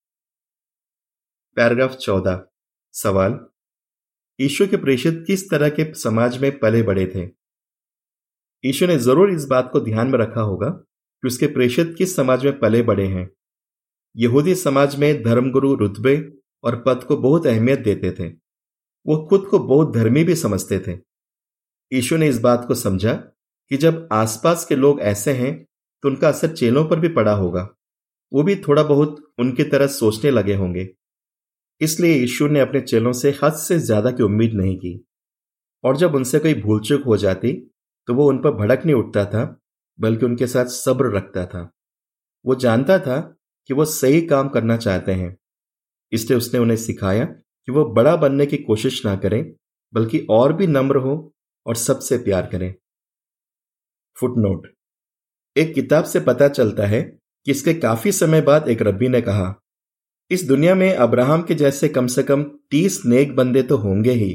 पैराग्राफ 1.55 1.95
चौदह, 1.95 2.47
सवाल 2.93 3.47
ईशु 4.39 4.67
के 4.67 4.77
प्रेषित 4.77 5.23
किस 5.27 5.49
तरह 5.49 5.69
के 5.69 5.93
समाज 5.93 6.37
में 6.37 6.57
पले 6.59 6.81
बड़े 6.83 7.05
थे? 7.05 7.27
ईशु 8.63 8.87
ने 8.87 8.97
ज़रूर 8.97 9.31
इस 9.31 9.45
बात 9.45 9.69
को 9.73 9.79
ध्यान 9.79 10.07
में 10.07 10.17
रखा 10.19 10.41
होगा 10.41 10.69
कि 10.69 11.27
उसके 11.27 11.47
प्रेषित 11.47 11.93
किस 11.97 12.15
समाज 12.15 12.45
में 12.45 12.59
पले 12.59 12.81
बड़े 12.83 13.05
हैं। 13.07 13.29
यहूदी 14.15 14.55
समाज 14.55 14.95
में 14.95 15.23
धर्मगुरु 15.23 15.73
रुतबे 15.75 16.15
और 16.63 16.81
पद 16.85 17.03
को 17.03 17.17
बहुत 17.17 17.47
अहमियत 17.47 17.79
देते 17.79 18.11
थे। 18.11 18.27
वो 19.05 19.17
खुद 19.29 19.47
को 19.47 19.59
बहुत 19.59 19.93
धर्मी 19.93 20.23
भी 20.23 20.35
समझते 20.35 20.79
थे। 20.79 20.97
ईशु 21.91 22.17
ने 22.17 22.27
इस 22.27 22.39
बात 22.41 22.65
को 22.67 22.75
समझा 22.75 23.13
कि 23.71 23.77
जब 23.77 24.07
आसपास 24.11 24.65
के 24.65 24.75
लोग 24.75 25.01
ऐसे 25.01 25.33
हैं 25.33 25.55
तो 26.03 26.09
उनका 26.09 26.29
असर 26.29 26.47
चेलों 26.47 26.85
पर 26.85 26.99
भी 26.99 27.07
पड़ा 27.09 27.33
होगा। 27.33 27.67
वो 28.31 28.43
भी 28.43 28.55
थोड़ा 28.57 28.83
बहुत 28.83 29.23
उनकी 29.39 29.63
तरह 29.63 29.87
सोचने 29.87 30.31
लगे 30.31 30.55
होंगे। 30.55 30.89
इसलिए 31.81 32.15
ईश्वर 32.15 32.49
ने 32.49 32.59
अपने 32.59 32.81
चेलों 32.81 33.11
से 33.13 33.33
हद 33.43 33.53
से 33.57 33.79
ज़्यादा 33.79 34.11
की 34.11 34.23
उम्मीद 34.23 34.53
नहीं 34.53 34.75
की। 34.77 34.99
और 35.83 35.97
जब 35.97 36.15
उनसे 36.15 36.39
कोई 36.39 36.53
भूल 36.53 36.79
चूक 36.79 37.03
हो 37.03 37.17
जाती 37.17 37.53
तो 38.07 38.13
वो 38.13 38.27
उन 38.29 38.37
पर 38.37 38.51
भड़क 38.51 38.85
नहीं 38.85 38.95
उठता 38.95 39.23
था, 39.25 39.43
बल्कि 39.99 40.25
उनके 40.25 40.47
साथ 40.47 40.65
सब्र 40.67 41.15
रखता 41.15 41.45
था। 41.45 41.69
वो 42.45 42.55
जानता 42.55 42.97
था 42.99 43.19
कि 43.69 43.73
वो 43.73 43.85
सही 43.85 44.21
काम 44.21 44.49
करना 44.49 44.77
चाहते 44.77 45.11
हैं। 45.13 45.35
इसलिए 46.11 46.37
उसने 46.37 46.59
उन्हें 46.59 46.77
सिखाया 46.77 47.25
कि 47.25 47.71
वो 47.71 47.85
बड़ा 47.93 48.15
बनने 48.15 48.45
की 48.45 48.57
कोशिश 48.59 49.05
ना 49.05 49.15
करें, 49.15 49.53
बल्कि 49.93 50.25
और 50.29 50.53
भी 50.53 50.67
नम्र 50.67 50.97
हो 50.97 51.15
और 51.65 51.75
सबसे 51.75 52.17
प्यार 52.17 52.47
करें। 52.47 52.73
फुटनोट। 54.17 54.67
एक 55.55 55.73
किताब 55.75 56.05
से 56.05 56.19
पता 56.19 56.47
चलता 56.49 56.85
है 56.85 57.01
कि 57.01 57.51
इसके 57.51 57.73
काफ़ी 57.73 58.11
समय 58.11 58.41
बाद 58.41 58.67
एक 58.69 58.81
रब्बी 58.81 59.09
ने 59.09 59.21
कहा 59.21 59.53
इस 60.31 60.43
दुनिया 60.47 60.75
में 60.75 60.95
अब्राहम 60.95 61.41
के 61.43 61.55
जैसे 61.55 61.87
कम 61.89 62.07
से 62.07 62.23
कम 62.23 62.43
तीस 62.71 63.01
नेक 63.05 63.35
बंदे 63.35 63.61
तो 63.63 63.77
होंगे 63.77 64.11
ही। 64.11 64.31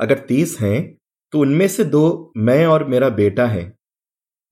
अगर 0.00 0.18
तीस 0.18 0.56
हैं 0.60 0.98
तो 1.32 1.40
उनमें 1.40 1.66
से 1.68 1.84
दो 1.84 2.32
मैं 2.36 2.64
और 2.66 2.84
मेरा 2.84 3.08
बेटा 3.08 3.46
है। 3.46 3.62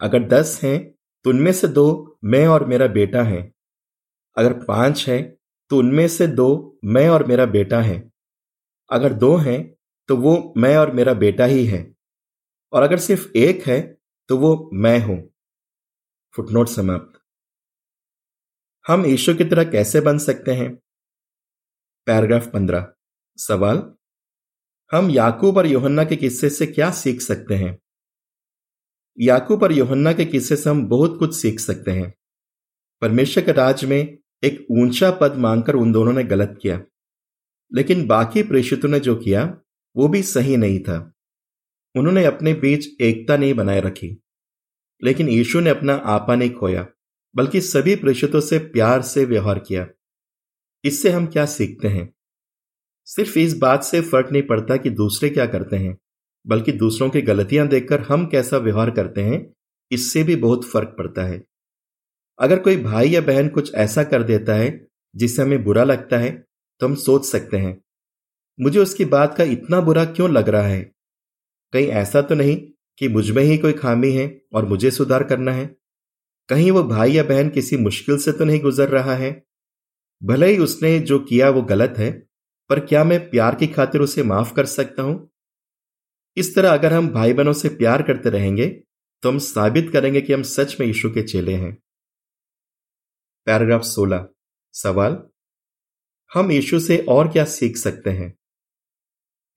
अगर 0.00 0.26
दस 0.28 0.58
हैं 0.62 0.78
तो 1.24 1.30
उनमें 1.30 1.52
से 1.52 1.68
दो 1.68 2.18
मैं 2.24 2.46
और 2.46 2.64
मेरा 2.66 2.86
बेटा 2.86 3.22
है। 3.22 3.40
अगर 4.36 4.52
पाँच 4.64 5.08
है 5.08 5.20
तो 5.70 5.78
उनमें 5.78 6.06
से 6.08 6.26
दो 6.26 6.78
मैं 6.84 7.08
और 7.08 7.26
मेरा 7.26 7.46
बेटा 7.46 7.80
है। 7.80 7.98
अगर 8.90 9.12
दो 9.12 9.34
हैं 9.36 9.60
तो 10.08 10.16
वो 10.16 10.54
मैं 10.56 10.76
और 10.76 10.92
मेरा 10.92 11.14
बेटा 11.14 11.44
ही 11.44 11.64
है। 11.66 11.86
और 12.72 12.82
अगर 12.82 12.98
सिर्फ़ 12.98 13.28
एक 13.36 13.66
है 13.66 13.80
तो 14.28 14.36
वो 14.38 14.70
मैं 14.74 14.98
हूँ। 15.00 15.22
फुटनोट 16.34 16.68
समाप्त। 16.68 17.17
हम 18.88 19.06
ईश्वर 19.06 19.36
की 19.36 19.44
तरह 19.44 19.64
कैसे 19.64 20.00
बन 20.00 20.18
सकते 20.18 20.52
हैं? 20.52 20.74
पैराग्राफ 22.06 22.46
पंद्रह। 22.52 22.92
सवाल, 23.36 23.94
हम 24.92 25.10
याकूब 25.10 25.56
और 25.56 25.66
योहन्ना 25.66 26.04
के 26.04 26.16
किस्से 26.16 26.50
से 26.50 26.66
क्या 26.66 26.90
सीख 26.90 27.20
सकते 27.20 27.54
हैं? 27.54 27.78
याकूब 29.20 29.62
और 29.62 29.72
योहन्ना 29.72 30.12
के 30.12 30.24
किस्से 30.24 30.56
से 30.56 30.70
हम 30.70 30.88
बहुत 30.88 31.18
कुछ 31.18 31.36
सीख 31.36 31.60
सकते 31.60 31.90
हैं। 31.90 32.14
परमेश्वर 33.00 33.44
के 33.44 33.52
राज 33.52 33.84
में 33.84 34.18
एक 34.44 34.66
ऊँचा 34.70 35.10
पद 35.10 35.34
मांगकर 35.36 35.74
उन 35.74 35.92
दोनों 35.92 36.12
ने 36.12 36.24
गलत 36.24 36.58
किया। 36.62 36.82
लेकिन 37.74 38.06
बाकी 38.06 38.42
प्रेषितों 38.42 38.88
ने 38.88 39.00
जो 39.00 39.16
किया, 39.16 39.60
वो 39.96 40.08
भी 40.08 40.22
सही 40.22 40.56
नहीं 40.56 40.80
था। 40.80 41.12
उन्होंने 41.96 42.24
अपने 42.24 42.54
बीच 42.54 43.00
एकता 43.00 43.36
नहीं 43.36 43.54
बनाए 43.54 43.80
रखी। 43.80 44.22
लेकिन 45.04 45.28
यीशु 45.28 45.60
ने 45.60 45.70
अपना 45.70 45.94
आपा 45.94 46.34
नहीं 46.34 46.50
खोया। 46.50 46.88
बल्कि 47.38 47.60
सभी 47.60 47.96
प्रेषितों 47.96 48.40
से 48.40 48.58
प्यार 48.58 49.02
से 49.02 49.24
व्यवहार 49.24 49.58
किया। 49.58 49.86
इससे 50.84 51.10
हम 51.10 51.26
क्या 51.26 51.46
सीखते 51.46 51.88
हैं? 51.88 52.14
सिर्फ़ 53.06 53.38
इस 53.38 53.56
बात 53.58 53.84
से 53.84 54.00
फ़र्क 54.00 54.32
नहीं 54.32 54.42
पड़ता 54.42 54.76
कि 54.76 54.90
दूसरे 54.90 55.30
क्या 55.30 55.46
करते 55.46 55.76
हैं, 55.76 55.96
बल्कि 56.46 56.72
दूसरों 56.72 57.10
की 57.10 57.22
गलतियाँ 57.22 57.66
देखकर 57.68 58.00
हम 58.00 58.26
कैसा 58.26 58.58
व्यवहार 58.58 58.90
करते 58.90 59.22
हैं, 59.22 59.54
इससे 59.90 60.22
भी 60.24 60.36
बहुत 60.36 60.64
फ़र्क 60.64 60.94
पड़ता 60.98 61.22
है। 61.22 61.42
अगर 62.38 62.58
कोई 62.58 62.76
भाई 62.76 63.08
या 63.08 63.20
बहन 63.20 63.48
कुछ 63.48 63.74
ऐसा 63.74 64.04
कर 64.04 64.22
देता 64.22 64.54
है, 64.54 64.86
जिससे 65.16 65.42
हमें 65.42 65.64
बुरा 65.64 65.84
लगता 65.84 66.18
है 66.18 66.30
तो 66.80 66.86
हम 66.86 66.94
सोच 66.94 67.24
सकते 67.24 67.56
हैं, 67.56 67.80
मुझे 68.60 68.78
उसकी 68.80 69.04
बात 69.04 69.36
का 69.36 69.44
इतना 69.44 69.80
बुरा 69.80 70.04
क्यों 70.04 70.30
लग 70.30 70.48
रहा 70.48 70.62
है? 70.62 70.80
कहीं 71.72 71.86
ऐसा 71.86 72.22
तो 72.22 72.34
नहीं 72.34 72.56
कि 72.98 73.08
मुझमें 73.08 73.42
ही 73.42 73.58
कोई 73.58 73.72
खामी 73.72 74.12
है 74.12 74.42
और 74.54 74.66
मुझे 74.66 74.90
सुधार 74.90 75.24
करना 75.24 75.52
है? 75.52 75.76
कहीं 76.48 76.70
वो 76.70 76.82
भाई 76.82 77.12
या 77.12 77.22
बहन 77.22 77.48
किसी 77.48 77.76
मुश्किल 77.76 78.18
से 78.18 78.32
तो 78.32 78.44
नहीं 78.44 78.60
गुजर 78.60 78.88
रहा 78.88 79.14
है? 79.14 79.30
भले 80.22 80.46
ही 80.46 80.58
उसने 80.58 80.98
जो 81.00 81.18
किया 81.18 81.50
वो 81.50 81.62
गलत 81.62 81.94
है, 81.98 82.10
पर 82.70 82.80
क्या 82.80 83.04
मैं 83.04 83.18
प्यार 83.30 83.54
की 83.54 83.66
खातिर 83.66 84.00
उसे 84.00 84.22
माफ़ 84.22 84.52
कर 84.54 84.66
सकता 84.66 85.02
हूँ? 85.02 85.30
इस 86.36 86.54
तरह 86.54 86.72
अगर 86.72 86.92
हम 86.92 87.08
भाई 87.08 87.32
बहनों 87.32 87.52
से 87.52 87.68
प्यार 87.68 88.02
करते 88.02 88.30
रहेंगे 88.30 88.68
तो 89.22 89.28
हम 89.28 89.38
साबित 89.38 89.90
करेंगे 89.92 90.20
कि 90.20 90.32
हम 90.32 90.42
सच 90.42 90.76
में 90.80 90.86
यीशु 90.86 91.10
के 91.10 91.22
चेले 91.22 91.54
हैं। 91.54 91.72
पैराग्राफ 93.46 93.82
16 93.82 94.26
सवाल, 94.74 95.22
हम 96.30 96.50
यीशु 96.52 96.80
से 96.80 96.98
और 97.08 97.28
क्या 97.28 97.44
सीख 97.44 97.76
सकते 97.76 98.10
हैं? 98.10 98.32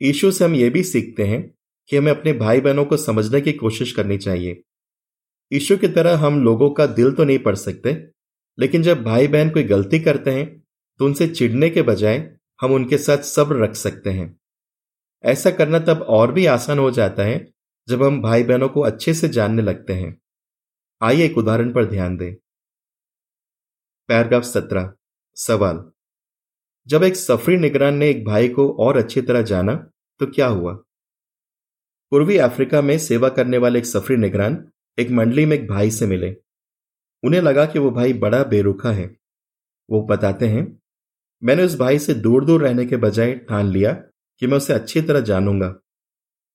यीशु 0.02 0.32
से 0.32 0.46
हम 0.46 0.56
यह 0.56 0.70
भी 0.70 0.84
सीखते 0.84 1.24
हैं 1.24 1.42
कि 1.90 1.98
हमें 1.98 2.12
अपने 2.12 2.34
भाई 2.34 2.62
बहनों 2.62 2.86
को 2.86 2.98
समझने 2.98 3.42
की 3.42 3.54
कोशिश 3.54 3.92
करनी 3.92 4.18
चाहिए। 4.18 4.62
ईश्वर 5.52 5.78
की 5.78 5.88
तरह 5.88 6.18
हम 6.18 6.44
लोगों 6.44 6.70
का 6.72 6.86
दिल 6.88 7.12
तो 7.12 7.24
नहीं 7.24 7.40
पढ़ 7.40 7.56
सकते, 7.56 7.92
लेकिन 8.58 8.84
जब 8.84 9.04
भाई 9.04 9.28
बहन 9.28 9.50
कोई 9.50 9.64
गलती 9.64 10.00
करते 10.00 10.32
हैं 10.32 10.48
तो 11.00 11.06
उनसे 11.06 11.28
चिढ़ने 11.28 11.70
के 11.70 11.82
बजाय 11.82 12.18
हम 12.60 12.74
उनके 12.74 12.98
साथ 12.98 13.18
सब्र 13.18 13.56
रख 13.56 13.76
सकते 13.76 14.10
हैं। 14.10 14.36
ऐसा 15.24 15.52
करना 15.52 15.80
तब 15.80 16.06
और 16.10 16.32
भी 16.32 16.46
आसान 16.46 16.80
हो 16.80 16.92
जाता 16.92 17.24
है 17.24 17.48
जब 17.88 18.04
हम 18.04 18.22
भाई 18.22 18.44
बहनों 18.44 18.70
को 18.70 18.82
अच्छे 18.82 19.14
से 19.14 19.30
जानने 19.30 19.62
लगते 19.62 19.94
हैं। 19.94 20.16
आइए 21.02 21.26
एक 21.26 21.38
उदाहरण 21.38 21.74
पर 21.74 21.86
ध्यान 21.86 22.18
दें। 22.18 22.34
पैराग्राफ 24.10 24.44
सत्रह, 24.44 24.92
सवाल। 25.38 25.84
जब 26.88 27.04
एक 27.04 27.16
सफरी 27.16 27.58
निगरान 27.58 27.96
ने 27.96 28.10
एक 28.10 28.24
भाई 28.26 28.48
को 28.50 28.70
और 28.80 28.98
अच्छी 28.98 29.22
तरह 29.22 29.42
जाना 29.44 29.76
तो 30.20 30.28
क्या 30.28 30.48
हुआ? 30.48 30.74
पूर्वी 32.12 32.38
अफ्रीका 32.40 32.82
में 32.82 32.98
सेवा 33.00 33.30
करने 33.30 33.58
वाले 33.58 33.80
एक 33.80 33.86
सफरी 33.86 34.18
निगरान 34.18 34.56
एक 35.02 35.12
मंडली 35.12 35.46
में 35.46 35.58
एक 35.58 35.68
भाई 35.68 35.92
से 35.92 36.08
मिले। 36.08 36.36
उन्हें 37.24 37.42
लगा 37.42 37.66
कि 37.66 37.80
वो 37.80 37.92
भाई 37.92 38.14
बड़ा 38.14 38.44
बेरुखा 38.44 38.92
है। 38.92 39.06
वो 39.90 40.02
बताते 40.02 40.48
हैं, 40.48 40.82
मैंने 41.44 41.64
उस 41.64 41.78
भाई 41.80 42.00
से 42.00 42.14
दूर 42.14 42.46
दूर 42.46 42.64
रहने 42.64 42.86
के 42.86 42.98
बजाय 42.98 43.34
ठान 43.50 43.72
लिया 43.72 43.94
कि 44.42 44.48
मैं 44.48 44.58
उसे 44.58 44.74
अच्छी 44.74 45.02
तरह 45.02 45.20
जानूँगा। 45.20 45.74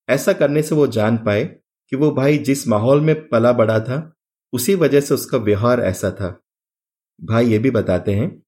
ऐसा 0.09 0.33
करने 0.33 0.63
से 0.63 0.75
वो 0.75 0.87
जान 0.87 1.17
पाए 1.17 1.45
कि 1.93 1.97
वो 1.97 2.11
भाई 2.11 2.39
जिस 2.39 2.69
माहौल 2.69 3.01
में 3.01 3.29
पला 3.29 3.53
बड़ा 3.53 3.81
था, 3.81 4.15
उसी 4.53 4.75
वजह 4.75 5.01
से 5.01 5.15
उसका 5.15 5.39
व्यवहार 5.39 5.81
ऐसा 5.81 6.11
था। 6.11 6.41
भाई 7.25 7.47
ये 7.47 7.59
भी 7.59 7.71
बताते 7.71 8.15
हैं, 8.15 8.43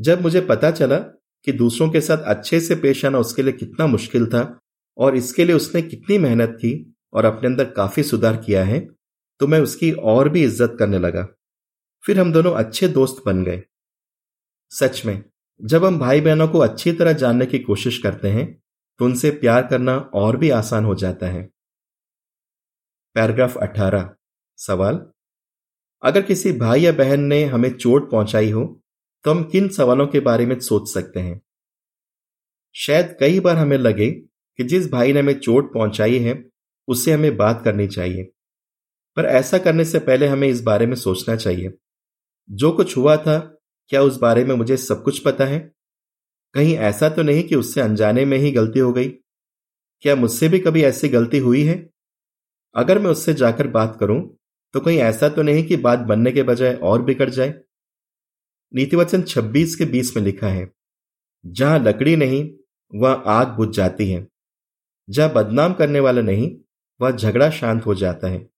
जब 0.00 0.22
मुझे 0.22 0.40
पता 0.40 0.70
चला 0.70 0.98
कि 1.46 1.52
दूसरों 1.52 1.90
के 1.90 2.00
साथ 2.00 2.18
अच्छे 2.18 2.60
से 2.60 2.74
पेश 2.74 3.04
आना 3.04 3.18
उसके 3.18 3.42
लिए 3.42 3.52
कितना 3.52 3.86
मुश्किल 3.86 4.26
था 4.26 4.60
और 4.98 5.16
इसके 5.16 5.44
लिए 5.44 5.56
उसने 5.56 5.82
कितनी 5.82 6.18
मेहनत 6.18 6.50
की 6.50 6.72
और 7.12 7.24
अपने 7.24 7.46
अंदर 7.46 7.64
काफ़ी 7.64 8.02
सुधार 8.02 8.36
किया 8.36 8.64
है 8.64 8.86
तो 9.40 9.46
मैं 9.46 9.60
उसकी 9.60 9.90
और 9.92 10.28
भी 10.28 10.44
इज़्ज़त 10.44 10.76
करने 10.78 10.98
लगा। 10.98 11.26
फिर 12.04 12.20
हम 12.20 12.32
दोनों 12.32 12.52
अच्छे 12.54 12.88
दोस्त 12.90 13.22
बन 13.26 13.42
गए। 13.44 13.62
सच 14.72 15.02
में, 15.06 15.22
जब 15.60 15.84
हम 15.84 15.98
भाई 15.98 16.20
बहनों 16.20 16.48
को 16.48 16.58
अच्छी 16.60 16.92
तरह 16.92 17.12
जानने 17.14 17.46
की 17.46 17.58
कोशिश 17.60 17.98
करते 17.98 18.28
हैं 18.30 18.46
तो 19.00 19.04
उनसे 19.04 19.30
प्यार 19.32 19.66
करना 19.66 19.96
और 20.14 20.36
भी 20.36 20.50
आसान 20.52 20.84
हो 20.84 20.94
जाता 20.96 21.26
है। 21.28 21.42
पैराग्राफ 23.16 23.56
18 23.58 24.08
सवाल? 24.58 25.00
अगर 26.02 26.22
किसी 26.22 26.52
भाई 26.54 26.80
या 26.80 26.92
बहन 26.94 27.20
ने 27.22 27.44
हमें 27.44 27.70
चोट 27.72 28.10
पहुंचाई 28.10 28.50
हो 28.50 28.64
तो 29.24 29.30
हम 29.30 29.42
किन 29.44 29.68
सवालों 29.70 30.06
के 30.06 30.20
बारे 30.22 30.46
में 30.46 30.58
सोच 30.60 30.88
सकते 30.88 31.20
हैं? 31.20 31.40
शायद 32.76 33.16
कई 33.20 33.40
बार 33.40 33.56
हमें 33.56 33.76
लगे 33.78 34.10
कि 34.10 34.64
जिस 34.64 34.90
भाई 34.92 35.12
ने 35.12 35.20
हमें 35.20 35.38
चोट 35.38 35.72
पहुंचाई 35.74 36.18
है 36.18 36.42
उससे 36.88 37.12
हमें 37.12 37.36
बात 37.36 37.62
करनी 37.64 37.86
चाहिए। 37.88 38.30
पर 39.16 39.24
ऐसा 39.24 39.58
करने 39.58 39.84
से 39.84 39.98
पहले 39.98 40.26
हमें 40.26 40.48
इस 40.48 40.62
बारे 40.62 40.86
में 40.86 40.94
सोचना 40.94 41.36
चाहिए। 41.36 41.72
जो 42.50 42.72
कुछ 42.72 42.96
हुआ 42.96 43.16
था, 43.16 43.38
क्या 43.90 44.02
उस 44.02 44.18
बारे 44.18 44.44
में 44.44 44.54
मुझे 44.54 44.76
सब 44.76 45.02
कुछ 45.02 45.18
पता 45.18 45.44
है? 45.44 45.58
कहीं 46.54 46.76
ऐसा 46.76 47.08
तो 47.08 47.22
नहीं 47.22 47.42
कि 47.42 47.54
उससे 47.54 47.80
अनजाने 47.80 48.24
में 48.24 48.36
ही 48.38 48.50
गलती 48.50 48.78
हो 48.78 48.92
गई? 48.92 49.08
क्या 50.04 50.16
मुझसे 50.16 50.48
भी 50.48 50.58
कभी 50.58 50.82
ऐसी 50.82 51.08
गलती 51.08 51.38
हुई 51.38 51.62
है? 51.62 51.90
अगर 52.74 52.98
मैं 52.98 53.10
उससे 53.10 53.34
जाकर 53.34 53.68
बात 53.68 53.96
करूँ 54.00 54.20
तो 54.74 54.80
कहीं 54.80 54.98
ऐसा 54.98 55.28
तो 55.28 55.42
नहीं 55.42 55.64
कि 55.66 55.76
बात 55.76 55.98
बनने 55.98 56.32
के 56.32 56.42
बजाय 56.42 56.74
और 56.74 57.02
बिगड़ 57.02 57.28
जाए? 57.30 57.54
नीतिवचन 58.74 59.22
26 59.22 59.74
के 59.76 59.84
20 59.84 60.16
में 60.16 60.22
लिखा 60.22 60.48
है, 60.48 60.70
जहाँ 61.46 61.78
लकड़ी 61.78 62.16
नहीं, 62.16 62.50
वह 62.92 63.12
आग 63.12 63.48
बुझ 63.48 63.68
जाती 63.68 64.10
है। 64.10 64.26
जहाँ 65.08 65.32
बदनाम 65.32 65.72
करने 65.72 66.00
वाला 66.00 66.22
नहीं, 66.22 66.56
वह 67.00 67.10
झगड़ा 67.10 67.50
शांत 67.50 67.86
हो 67.86 67.94
जाता 67.94 68.28
है। 68.28 68.48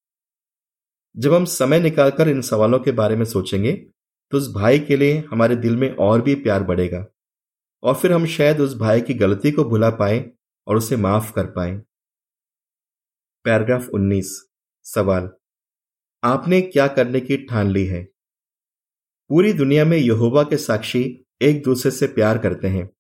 जब 1.17 1.35
हम 1.35 1.45
समय 1.45 1.81
निकालकर 1.81 2.29
इन 2.29 2.41
सवालों 2.41 2.79
के 2.79 2.93
बारे 2.93 3.17
में 3.17 3.25
सोचेंगे 3.25 3.73
तो 4.31 4.39
उस 4.39 4.55
भाई 4.55 4.79
के 4.79 4.97
लिए 4.97 5.25
हमारे 5.31 5.57
दिल 5.57 5.77
में 5.77 5.97
और 5.97 6.23
भी 6.23 6.35
प्यार 6.35 6.63
बढ़ेगा। 6.63 7.07
और 7.83 7.95
फिर 7.95 8.13
हम 8.13 8.27
शायद 8.27 8.61
उस 8.61 8.77
भाई 8.77 9.01
की 9.01 9.15
गलती 9.15 9.51
को 9.51 9.65
भुला 9.65 9.91
पाए 9.91 10.31
और 10.67 10.77
उसे 10.77 10.97
माफ़ 10.97 11.33
कर 11.33 11.47
पाए। 11.47 11.83
पैराग्राफ 13.45 13.89
19 13.89 14.49
सवाल। 14.85 15.31
आपने 16.25 16.61
क्या 16.61 16.89
करने 16.89 17.21
की 17.21 17.37
ठान 17.37 17.71
ली 17.71 17.87
है? 17.87 18.05
पूरी 19.29 19.53
दुनिया 19.53 19.85
में 19.85 19.99
यहोवा 19.99 20.43
के 20.43 20.57
साक्षी 20.57 21.25
एक 21.43 21.63
दूसरे 21.63 21.91
से 21.91 22.07
प्यार 22.07 22.39
करते 22.39 22.69
हैं 22.69 22.91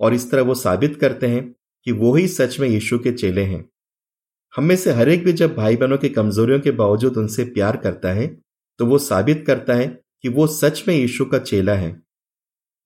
और 0.00 0.14
इस 0.14 0.30
तरह 0.30 0.42
वो 0.42 0.54
साबित 0.54 0.96
करते 1.00 1.26
हैं 1.26 1.54
कि 1.84 1.92
वो 1.92 2.14
ही 2.14 2.28
सच 2.28 2.60
में 2.60 2.68
यीशु 2.68 2.98
के 2.98 3.12
चेले 3.12 3.42
हैं। 3.42 3.71
हम 4.54 4.64
में 4.64 4.76
से 4.76 4.92
हर 4.92 5.08
एक 5.08 5.24
भी 5.24 5.32
जब 5.32 5.54
भाई 5.54 5.76
बहनों 5.76 5.98
की 5.98 6.08
कमजोरियों 6.08 6.60
के 6.60 6.70
बावजूद 6.70 7.16
उनसे 7.16 7.44
प्यार 7.44 7.76
करता 7.76 8.12
है 8.12 8.26
तो 8.78 8.86
वो 8.86 8.98
साबित 8.98 9.44
करता 9.46 9.74
है 9.74 9.86
कि 10.22 10.28
वो 10.28 10.46
सच 10.46 10.82
में 10.88 10.94
यीशु 10.94 11.24
का 11.24 11.38
चेला 11.38 11.74
है। 11.74 12.02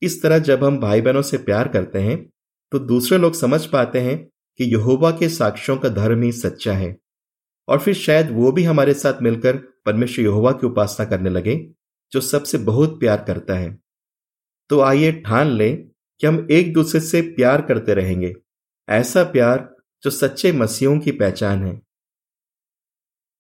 इस 0.02 0.22
तरह 0.22 0.38
जब 0.38 0.64
हम 0.64 0.78
भाई 0.78 1.00
बहनों 1.00 1.22
से 1.22 1.38
प्यार 1.38 1.68
करते 1.68 1.98
हैं 1.98 2.18
तो 2.72 2.78
दूसरे 2.78 3.18
लोग 3.18 3.34
समझ 3.34 3.64
पाते 3.66 4.00
हैं 4.00 4.16
कि 4.60 4.64
यहोवा 4.64 5.10
के 5.10 5.28
साक्ष्यों 5.28 5.76
का 5.76 5.88
धर्म 5.88 6.22
ही 6.22 6.32
सच्चा 6.32 6.72
है। 6.72 6.96
और 7.68 7.78
फिर 7.78 7.94
शायद 7.94 8.30
वो 8.30 8.52
भी 8.52 8.64
हमारे 8.64 8.94
साथ 8.94 9.22
मिलकर 9.22 9.56
परमेश्वर 9.86 10.24
यहोवा 10.24 10.52
की 10.52 10.66
उपासना 10.66 11.06
करने 11.06 11.30
लगे, 11.30 11.56
जो 12.12 12.20
सबसे 12.20 12.58
बहुत 12.58 12.98
प्यार 13.00 13.24
करता 13.26 13.54
है। 13.54 13.78
तो 14.70 14.80
आइए 14.80 15.12
ठान 15.12 15.50
लें 15.50 15.88
कि 16.20 16.26
हम 16.26 16.46
एक 16.50 16.72
दूसरे 16.72 17.00
से 17.00 17.20
प्यार 17.22 17.62
करते 17.62 17.94
रहेंगे। 17.94 18.34
ऐसा 18.88 19.24
प्यार 19.24 19.75
जो 20.06 20.10
सच्चे 20.10 20.52
मसीहों 20.52 21.00
की 21.00 21.12
पहचान 21.12 21.64
है। 21.64 21.82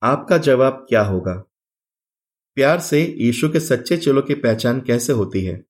आपका 0.02 0.38
जवाब 0.38 0.86
क्या 0.88 1.02
होगा? 1.02 1.34
प्यार 2.54 2.80
से 2.80 3.02
यीशु 3.02 3.48
के 3.48 3.60
सच्चे 3.60 3.96
चेलों 3.96 4.22
की 4.22 4.34
पहचान 4.34 4.80
कैसे 4.80 5.12
होती 5.12 5.44
है? 5.44 5.64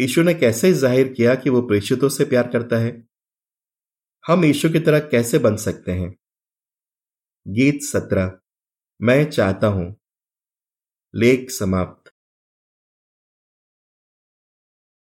यीशु 0.00 0.22
ने 0.22 0.34
कैसे 0.34 0.72
ज़ाहिर 0.72 1.12
किया 1.12 1.34
कि 1.34 1.50
वो 1.50 1.62
प्रेषितों 1.62 2.08
से 2.08 2.24
प्यार 2.24 2.48
करता 2.48 2.76
है? 2.76 3.08
हम 4.26 4.44
यीशु 4.44 4.70
की 4.70 4.80
तरह 4.80 4.98
कैसे 4.98 5.38
बन 5.38 5.56
सकते 5.56 5.92
हैं? 5.92 6.16
गीत 7.48 7.82
सत्रह, 7.82 8.38
मैं 9.02 9.30
चाहता 9.30 9.66
हूँ। 9.66 9.96
लेख 11.14 11.50
समाप्त। 11.50 12.07